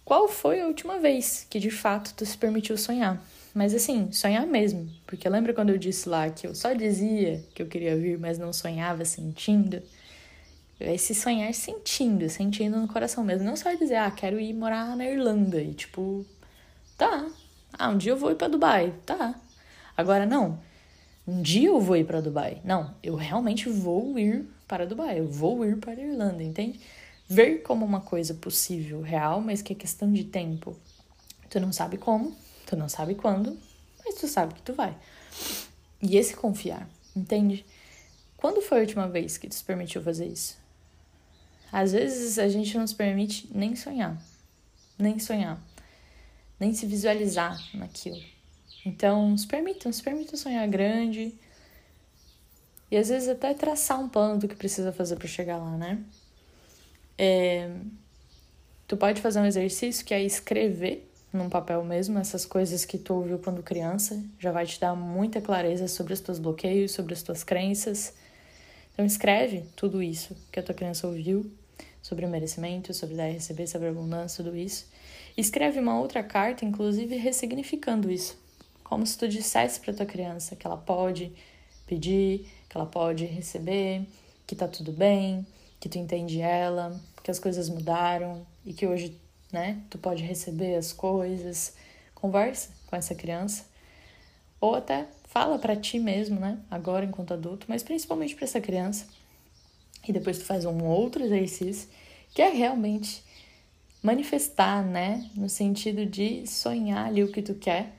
qual 0.03 0.27
foi 0.27 0.59
a 0.59 0.67
última 0.67 0.99
vez 0.99 1.45
que 1.49 1.59
de 1.59 1.69
fato 1.69 2.13
tu 2.15 2.25
se 2.25 2.37
permitiu 2.37 2.77
sonhar? 2.77 3.23
Mas 3.53 3.73
assim, 3.73 4.11
sonhar 4.11 4.45
mesmo, 4.45 4.89
porque 5.05 5.27
lembra 5.27 5.53
quando 5.53 5.69
eu 5.69 5.77
disse 5.77 6.07
lá 6.07 6.29
que 6.29 6.47
eu 6.47 6.55
só 6.55 6.73
dizia 6.73 7.43
que 7.53 7.61
eu 7.61 7.67
queria 7.67 7.95
vir, 7.95 8.17
mas 8.17 8.37
não 8.37 8.53
sonhava 8.53 9.05
sentindo? 9.05 9.81
Esse 10.79 11.13
sonhar 11.13 11.53
sentindo, 11.53 12.29
sentindo 12.29 12.77
no 12.77 12.87
coração 12.87 13.23
mesmo. 13.23 13.45
Não 13.45 13.55
só 13.55 13.73
dizer, 13.73 13.95
ah, 13.95 14.11
quero 14.11 14.39
ir 14.39 14.53
morar 14.53 14.95
na 14.95 15.05
Irlanda 15.05 15.61
e 15.61 15.73
tipo, 15.73 16.25
tá. 16.97 17.27
Ah, 17.73 17.89
um 17.89 17.97
dia 17.97 18.13
eu 18.13 18.17
vou 18.17 18.31
ir 18.31 18.35
para 18.35 18.47
Dubai, 18.47 18.93
tá. 19.05 19.35
Agora 19.95 20.25
não. 20.25 20.59
Um 21.27 21.41
dia 21.41 21.67
eu 21.67 21.79
vou 21.79 21.97
ir 21.97 22.05
para 22.05 22.21
Dubai. 22.21 22.61
Não, 22.63 22.95
eu 23.03 23.15
realmente 23.15 23.69
vou 23.69 24.17
ir 24.17 24.45
para 24.67 24.85
Dubai, 24.85 25.19
eu 25.19 25.27
vou 25.27 25.65
ir 25.65 25.77
para 25.77 25.91
a 25.91 25.95
Irlanda, 25.95 26.41
entende? 26.41 26.79
Ver 27.27 27.61
como 27.61 27.85
uma 27.85 28.01
coisa 28.01 28.33
possível, 28.33 29.01
real, 29.01 29.41
mas 29.41 29.61
que 29.61 29.73
é 29.73 29.75
questão 29.75 30.11
de 30.11 30.23
tempo. 30.23 30.75
Tu 31.49 31.59
não 31.59 31.73
sabe 31.73 31.97
como, 31.97 32.35
tu 32.65 32.75
não 32.75 32.87
sabe 32.87 33.15
quando, 33.15 33.57
mas 34.05 34.15
tu 34.15 34.27
sabe 34.27 34.53
que 34.53 34.61
tu 34.61 34.73
vai. 34.73 34.95
E 36.01 36.17
esse 36.17 36.35
confiar, 36.35 36.87
entende? 37.15 37.65
Quando 38.37 38.61
foi 38.61 38.77
a 38.77 38.81
última 38.81 39.07
vez 39.07 39.37
que 39.37 39.47
tu 39.47 39.55
se 39.55 39.63
permitiu 39.63 40.01
fazer 40.01 40.25
isso? 40.25 40.57
Às 41.71 41.91
vezes 41.91 42.39
a 42.39 42.47
gente 42.47 42.77
não 42.77 42.87
se 42.87 42.95
permite 42.95 43.49
nem 43.53 43.75
sonhar, 43.75 44.19
nem 44.97 45.19
sonhar, 45.19 45.61
nem 46.59 46.73
se 46.73 46.85
visualizar 46.85 47.57
naquilo. 47.73 48.21
Então, 48.85 49.37
se 49.37 49.45
permitam, 49.45 49.91
se 49.91 50.01
permitam 50.01 50.37
sonhar 50.37 50.67
grande 50.67 51.33
e 52.91 52.97
às 52.97 53.09
vezes 53.09 53.29
até 53.29 53.53
traçar 53.53 53.99
um 53.99 54.09
plano 54.09 54.39
do 54.39 54.47
que 54.47 54.55
precisa 54.55 54.91
fazer 54.91 55.15
para 55.15 55.27
chegar 55.27 55.57
lá, 55.57 55.77
né? 55.77 56.03
É, 57.17 57.69
tu 58.87 58.97
pode 58.97 59.21
fazer 59.21 59.39
um 59.39 59.45
exercício 59.45 60.05
que 60.05 60.13
é 60.13 60.23
escrever 60.23 61.09
num 61.31 61.49
papel 61.49 61.83
mesmo 61.83 62.17
essas 62.17 62.45
coisas 62.45 62.85
que 62.85 62.97
tu 62.97 63.13
ouviu 63.13 63.37
quando 63.37 63.61
criança, 63.61 64.19
já 64.39 64.51
vai 64.51 64.65
te 64.65 64.79
dar 64.79 64.95
muita 64.95 65.39
clareza 65.39 65.87
sobre 65.87 66.13
os 66.13 66.19
teus 66.19 66.39
bloqueios, 66.39 66.91
sobre 66.91 67.13
as 67.13 67.21
tuas 67.21 67.43
crenças. 67.43 68.13
Então 68.93 69.05
escreve 69.05 69.63
tudo 69.75 70.01
isso 70.01 70.35
que 70.51 70.59
a 70.59 70.63
tua 70.63 70.73
criança 70.73 71.05
ouviu 71.07 71.51
sobre 72.01 72.25
o 72.25 72.29
merecimento, 72.29 72.93
sobre 72.93 73.15
dar 73.15 73.29
e 73.29 73.33
receber, 73.33 73.67
sobre 73.67 73.87
a 73.87 73.91
abundância, 73.91 74.43
tudo 74.43 74.55
isso. 74.55 74.87
Escreve 75.37 75.79
uma 75.79 75.99
outra 75.99 76.23
carta, 76.23 76.65
inclusive 76.65 77.15
ressignificando 77.15 78.11
isso. 78.11 78.37
Como 78.83 79.05
se 79.05 79.17
tu 79.17 79.27
dissesse 79.27 79.79
para 79.79 79.93
tua 79.93 80.05
criança 80.05 80.55
que 80.55 80.65
ela 80.65 80.77
pode 80.77 81.31
pedir, 81.85 82.47
que 82.67 82.77
ela 82.77 82.85
pode 82.85 83.25
receber, 83.25 84.05
que 84.45 84.55
tá 84.55 84.67
tudo 84.67 84.91
bem, 84.91 85.45
que 85.79 85.87
tu 85.87 85.97
entende 85.97 86.41
ela, 86.41 86.99
que 87.23 87.31
as 87.31 87.39
coisas 87.39 87.69
mudaram 87.69 88.45
e 88.65 88.73
que 88.73 88.87
hoje, 88.87 89.19
né, 89.51 89.81
tu 89.89 89.97
pode 89.97 90.23
receber 90.23 90.75
as 90.75 90.91
coisas. 90.91 91.75
Conversa 92.15 92.69
com 92.87 92.95
essa 92.95 93.15
criança 93.15 93.65
ou 94.59 94.75
até 94.75 95.07
fala 95.25 95.57
para 95.57 95.75
ti 95.75 95.99
mesmo, 95.99 96.39
né, 96.39 96.59
agora 96.69 97.05
enquanto 97.05 97.33
adulto, 97.33 97.65
mas 97.69 97.83
principalmente 97.83 98.35
para 98.35 98.45
essa 98.45 98.59
criança 98.59 99.07
e 100.07 100.11
depois 100.11 100.39
tu 100.39 100.45
faz 100.45 100.65
um 100.65 100.83
outro 100.85 101.23
exercício 101.23 101.87
que 102.33 102.41
é 102.41 102.49
realmente 102.49 103.23
manifestar, 104.01 104.83
né? 104.83 105.29
No 105.35 105.49
sentido 105.49 106.05
de 106.05 106.47
sonhar 106.47 107.07
ali 107.07 107.23
o 107.23 107.31
que 107.31 107.41
tu 107.41 107.55
quer, 107.55 107.93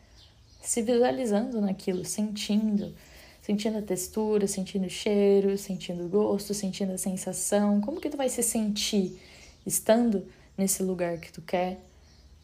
se 0.62 0.82
visualizando 0.82 1.60
naquilo, 1.60 2.04
sentindo, 2.04 2.94
sentindo 3.42 3.78
a 3.78 3.82
textura, 3.82 4.46
sentindo 4.46 4.86
o 4.86 4.90
cheiro, 4.90 5.56
sentindo 5.58 6.04
o 6.04 6.08
gosto, 6.08 6.54
sentindo 6.54 6.92
a 6.92 6.98
sensação. 6.98 7.80
Como 7.80 8.00
que 8.00 8.08
tu 8.08 8.16
vai 8.16 8.28
se 8.28 8.42
sentir 8.42 9.18
estando 9.66 10.26
nesse 10.56 10.82
lugar 10.82 11.18
que 11.18 11.32
tu 11.32 11.42
quer, 11.42 11.78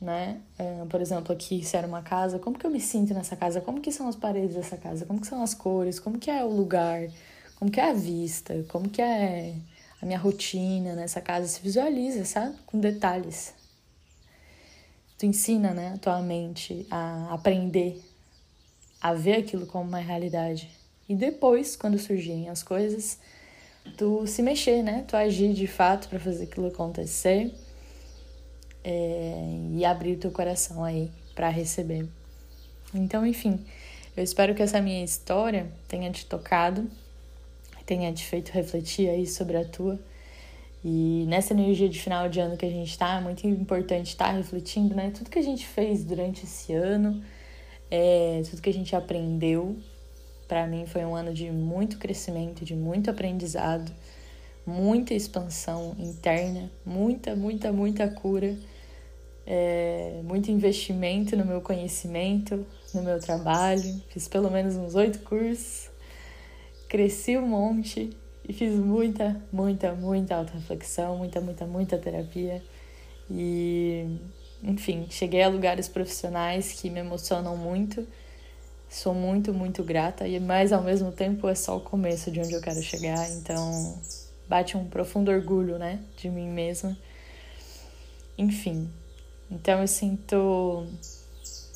né? 0.01 0.41
Uh, 0.59 0.87
por 0.87 1.01
exemplo, 1.01 1.33
aqui 1.33 1.65
se 1.65 1.77
era 1.77 1.87
uma 1.87 2.03
casa, 2.03 2.39
como 2.39 2.59
que 2.59 2.67
eu 2.67 2.71
me 2.71 2.81
sinto 2.81 3.15
nessa 3.15 3.37
casa? 3.37 3.61
Como 3.61 3.81
que 3.81 3.93
são 3.93 4.09
as 4.09 4.17
paredes 4.17 4.55
dessa 4.55 4.77
casa? 4.77 5.07
Como 5.07 5.21
que 5.21 5.27
são 5.27 5.43
as 5.43 5.55
cores? 5.55 5.99
Como 5.99 6.19
que 6.19 6.31
é 6.31 6.45
o 6.45 6.49
lugar? 6.49 7.09
Como 7.57 7.71
que 7.71 7.81
é 7.81 7.91
a 7.91 7.93
vista, 7.93 8.65
como 8.69 8.89
que 8.89 9.03
é 9.03 9.55
a 10.01 10.07
minha 10.07 10.19
rotina 10.19 10.95
nessa 10.95 11.21
casa, 11.21 11.49
se 11.49 11.61
visualiza, 11.61 12.25
sabe? 12.25 12.57
Com 12.67 12.79
detalhes. 12.79 13.55
Tu 15.19 15.27
ensina, 15.27 15.73
né, 15.73 15.95
a 15.95 15.99
tua 15.99 16.21
mente 16.21 16.87
a 16.91 17.33
aprender 17.33 18.03
a 19.01 19.15
ver 19.15 19.37
aquilo 19.37 19.67
como 19.67 19.85
uma 19.85 19.99
realidade. 19.99 20.71
E 21.09 21.15
depois, 21.15 21.77
quando 21.77 21.99
surgirem 21.99 22.49
as 22.49 22.63
coisas, 22.63 23.19
tu 23.97 24.27
se 24.27 24.43
mexer, 24.43 24.83
né? 24.83 25.05
Tu 25.07 25.17
agir 25.17 25.55
de 25.55 25.67
fato 25.67 26.09
para 26.09 26.19
fazer 26.19 26.45
aquilo 26.45 26.67
acontecer 26.67 27.55
é, 28.85 29.59
e 29.75 29.85
abrir 29.85 30.17
o 30.17 30.19
teu 30.19 30.31
coração 30.31 30.85
aí 30.85 31.11
para 31.35 31.49
receber. 31.49 32.07
Então, 32.93 33.25
enfim, 33.27 33.65
Eu 34.17 34.25
espero 34.25 34.55
que 34.55 34.63
essa 34.63 34.81
minha 34.81 35.05
história 35.05 35.71
tenha 35.87 36.11
te 36.11 36.25
tocado, 36.25 36.91
tenha 37.87 38.13
te 38.13 38.27
feito 38.27 38.51
refletir 38.51 39.09
aí 39.09 39.27
sobre 39.27 39.57
a 39.57 39.65
tua. 39.65 39.99
E 40.85 41.25
nessa 41.27 41.55
energia 41.55 41.89
de 41.89 42.01
final 42.01 42.29
de 42.29 42.39
ano 42.39 42.57
que 42.57 42.67
a 42.67 42.71
gente 42.71 42.97
tá, 42.99 43.17
é 43.17 43.21
muito 43.21 43.47
importante 43.47 44.09
estar 44.09 44.27
tá 44.27 44.33
refletindo, 44.33 44.95
né? 44.95 45.11
Tudo 45.11 45.31
que 45.31 45.39
a 45.39 45.43
gente 45.43 45.67
fez 45.67 46.05
durante 46.05 46.45
esse 46.45 46.73
ano, 46.73 47.23
é, 47.91 48.43
tudo 48.51 48.61
que 48.61 48.71
a 48.71 48.73
gente 48.73 48.95
aprendeu. 48.95 49.77
Para 50.47 50.67
mim 50.67 50.87
foi 50.87 51.05
um 51.05 51.15
ano 51.15 51.33
de 51.33 51.51
muito 51.51 51.99
crescimento, 51.99 52.65
de 52.65 52.77
muito 52.77 53.11
aprendizado, 53.11 53.91
muita 54.65 55.13
expansão 55.15 55.97
interna, 55.99 56.71
muita, 56.85 57.35
muita, 57.35 57.73
muita 57.73 58.09
cura, 58.09 58.57
é, 59.45 60.21
muito 60.23 60.51
investimento 60.53 61.37
no 61.37 61.45
meu 61.45 61.61
conhecimento, 61.61 62.65
no 62.95 63.03
meu 63.03 63.19
trabalho. 63.19 64.03
Fiz 64.11 64.29
pelo 64.29 64.51
menos 64.51 64.77
uns 64.77 64.95
oito 64.95 65.19
cursos, 65.21 65.86
cresci 66.89 67.37
um 67.37 67.47
monte 67.47 68.17
e 68.49 68.53
fiz 68.53 68.75
muita, 68.75 69.41
muita, 69.53 69.93
muita 69.93 70.37
auto-reflexão, 70.37 71.17
muita, 71.17 71.41
muita, 71.41 71.67
muita 71.67 71.99
terapia. 71.99 72.63
E, 73.31 74.19
enfim, 74.63 75.07
cheguei 75.11 75.43
a 75.43 75.49
lugares 75.49 75.89
profissionais 75.89 76.73
que 76.73 76.89
me 76.89 77.01
emocionam 77.01 77.57
muito. 77.57 78.07
Sou 78.89 79.13
muito, 79.13 79.53
muito 79.53 79.83
grata, 79.83 80.29
e 80.29 80.39
mas 80.39 80.73
ao 80.73 80.81
mesmo 80.81 81.11
tempo 81.11 81.49
é 81.49 81.57
só 81.57 81.77
o 81.77 81.81
começo 81.81 82.31
de 82.31 82.39
onde 82.39 82.53
eu 82.53 82.61
quero 82.61 82.81
chegar, 82.81 83.29
então 83.33 84.01
bate 84.49 84.77
um 84.77 84.89
profundo 84.89 85.29
orgulho, 85.29 85.77
né, 85.77 85.99
de 86.17 86.31
mim 86.31 86.49
mesma. 86.49 86.97
Enfim, 88.39 88.89
então 89.51 89.81
eu 89.81 89.89
sinto 89.89 90.87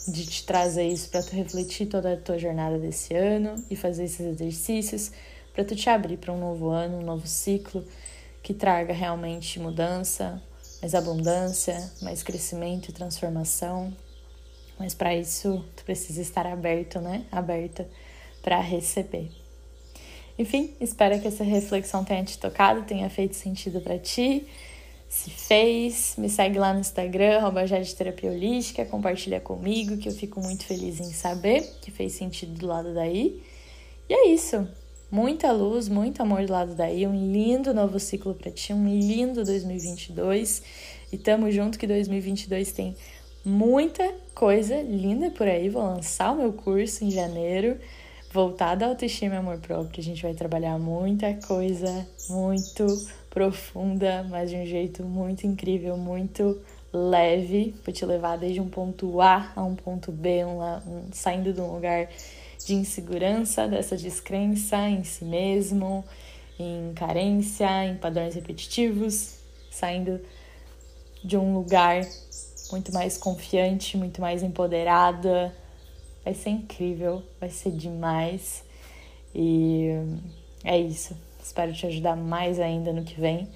de 0.07 0.27
te 0.27 0.45
trazer 0.45 0.87
isso 0.87 1.09
para 1.09 1.23
tu 1.23 1.35
refletir 1.35 1.87
toda 1.87 2.15
a 2.15 2.17
tua 2.17 2.39
jornada 2.39 2.79
desse 2.79 3.15
ano 3.15 3.55
e 3.71 3.77
fazer 3.77 4.05
esses 4.05 4.21
exercícios 4.21 5.13
para 5.53 5.65
tu 5.65 5.77
te 5.77 5.89
abrir 5.91 6.17
para 6.17 6.33
um 6.33 6.39
novo 6.39 6.69
ano, 6.69 6.99
um 6.99 7.03
novo 7.03 7.27
ciclo 7.27 7.85
que 8.43 8.55
traga 8.55 8.93
realmente 8.93 9.61
mudança, 9.61 10.43
mais 10.81 10.95
abundância, 10.95 11.93
mais 12.01 12.23
crescimento 12.23 12.89
e 12.89 12.93
transformação. 12.93 13.95
Mas 14.79 14.95
para 14.95 15.15
isso 15.15 15.65
tu 15.77 15.85
precisa 15.85 16.23
estar 16.23 16.47
aberto, 16.47 17.01
né? 17.01 17.27
Aberta 17.31 17.87
para 18.43 18.59
receber. 18.61 19.31
Enfim, 20.39 20.75
espero 20.81 21.21
que 21.21 21.29
essa 21.29 21.45
reflexão 21.45 22.03
tenha 22.03 22.25
te 22.25 22.39
tocado, 22.39 22.83
tenha 22.85 23.11
feito 23.11 23.37
sentido 23.37 23.83
para 23.83 23.99
ti. 23.99 24.47
Se 25.11 25.29
fez, 25.29 26.15
me 26.17 26.31
segue 26.31 26.57
lá 26.57 26.73
no 26.73 26.79
Instagram, 26.79 27.39
arroba 27.39 27.65
Terapia 27.67 28.31
Holística, 28.31 28.85
compartilha 28.85 29.41
comigo, 29.41 29.97
que 29.97 30.09
eu 30.09 30.13
fico 30.13 30.41
muito 30.41 30.65
feliz 30.65 31.01
em 31.01 31.13
saber 31.13 31.63
que 31.83 31.91
fez 31.91 32.13
sentido 32.13 32.53
do 32.53 32.69
lado 32.69 32.95
daí. 32.95 33.43
E 34.09 34.15
é 34.15 34.29
isso. 34.29 34.69
Muita 35.11 35.51
luz, 35.51 35.89
muito 35.89 36.23
amor 36.23 36.47
do 36.47 36.53
lado 36.53 36.77
daí, 36.77 37.09
um 37.09 37.33
lindo 37.33 37.75
novo 37.75 37.99
ciclo 37.99 38.35
para 38.35 38.53
ti, 38.53 38.73
um 38.73 38.87
lindo 38.87 39.45
2022. 39.45 40.63
E 41.11 41.19
tamo 41.19 41.51
junto 41.51 41.77
que 41.77 41.89
2022 41.89 42.71
tem 42.71 42.97
muita 43.45 44.15
coisa 44.33 44.81
linda 44.81 45.29
por 45.33 45.49
aí. 45.49 45.69
Vou 45.69 45.83
lançar 45.83 46.31
o 46.31 46.37
meu 46.37 46.53
curso 46.53 47.05
em 47.05 47.11
janeiro 47.11 47.77
voltada 48.33 48.85
à 48.85 48.89
autoestima 48.89 49.35
e 49.35 49.39
amor 49.39 49.59
próprio. 49.59 50.01
A 50.01 50.05
gente 50.05 50.23
vai 50.23 50.35
trabalhar 50.35 50.79
muita 50.79 51.35
coisa 51.35 52.07
muito 52.29 52.87
profunda, 53.31 54.27
mas 54.29 54.51
de 54.51 54.57
um 54.57 54.67
jeito 54.67 55.03
muito 55.05 55.47
incrível, 55.47 55.97
muito 55.97 56.61
leve, 56.93 57.75
para 57.83 57.93
te 57.93 58.05
levar 58.05 58.37
desde 58.37 58.61
um 58.61 58.69
ponto 58.69 59.21
A 59.21 59.53
a 59.55 59.63
um 59.63 59.77
ponto 59.77 60.11
B, 60.11 60.45
um, 60.45 60.61
um, 60.61 61.09
saindo 61.13 61.53
de 61.53 61.61
um 61.61 61.73
lugar 61.73 62.09
de 62.67 62.75
insegurança, 62.75 63.67
dessa 63.69 63.97
descrença 63.97 64.77
em 64.89 65.05
si 65.05 65.25
mesmo, 65.25 66.05
em 66.59 66.93
carência, 66.95 67.87
em 67.87 67.97
padrões 67.97 68.35
repetitivos, 68.35 69.39
saindo 69.71 70.21
de 71.23 71.37
um 71.37 71.55
lugar 71.55 72.05
muito 72.73 72.93
mais 72.93 73.17
confiante, 73.17 73.97
muito 73.97 74.21
mais 74.21 74.43
empoderada, 74.43 75.55
Vai 76.25 76.35
ser 76.35 76.51
incrível, 76.51 77.23
vai 77.41 77.49
ser 77.51 77.73
demais. 77.73 78.63
E 79.35 79.89
é 80.65 80.79
isso. 80.79 81.17
Espero 81.51 81.73
te 81.73 81.85
ajudar 81.85 82.15
mais 82.15 82.61
ainda 82.61 82.93
no 82.93 83.03
que 83.03 83.21
vem 83.21 83.49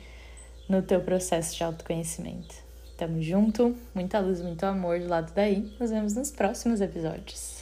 no 0.69 0.83
teu 0.83 1.01
processo 1.01 1.57
de 1.57 1.63
autoconhecimento. 1.63 2.57
Tamo 2.97 3.23
junto, 3.23 3.77
muita 3.95 4.19
luz, 4.19 4.41
muito 4.41 4.65
amor 4.67 4.99
do 4.99 5.07
lado 5.07 5.33
daí. 5.33 5.73
Nos 5.79 5.93
vemos 5.93 6.17
nos 6.17 6.33
próximos 6.33 6.81
episódios. 6.81 7.54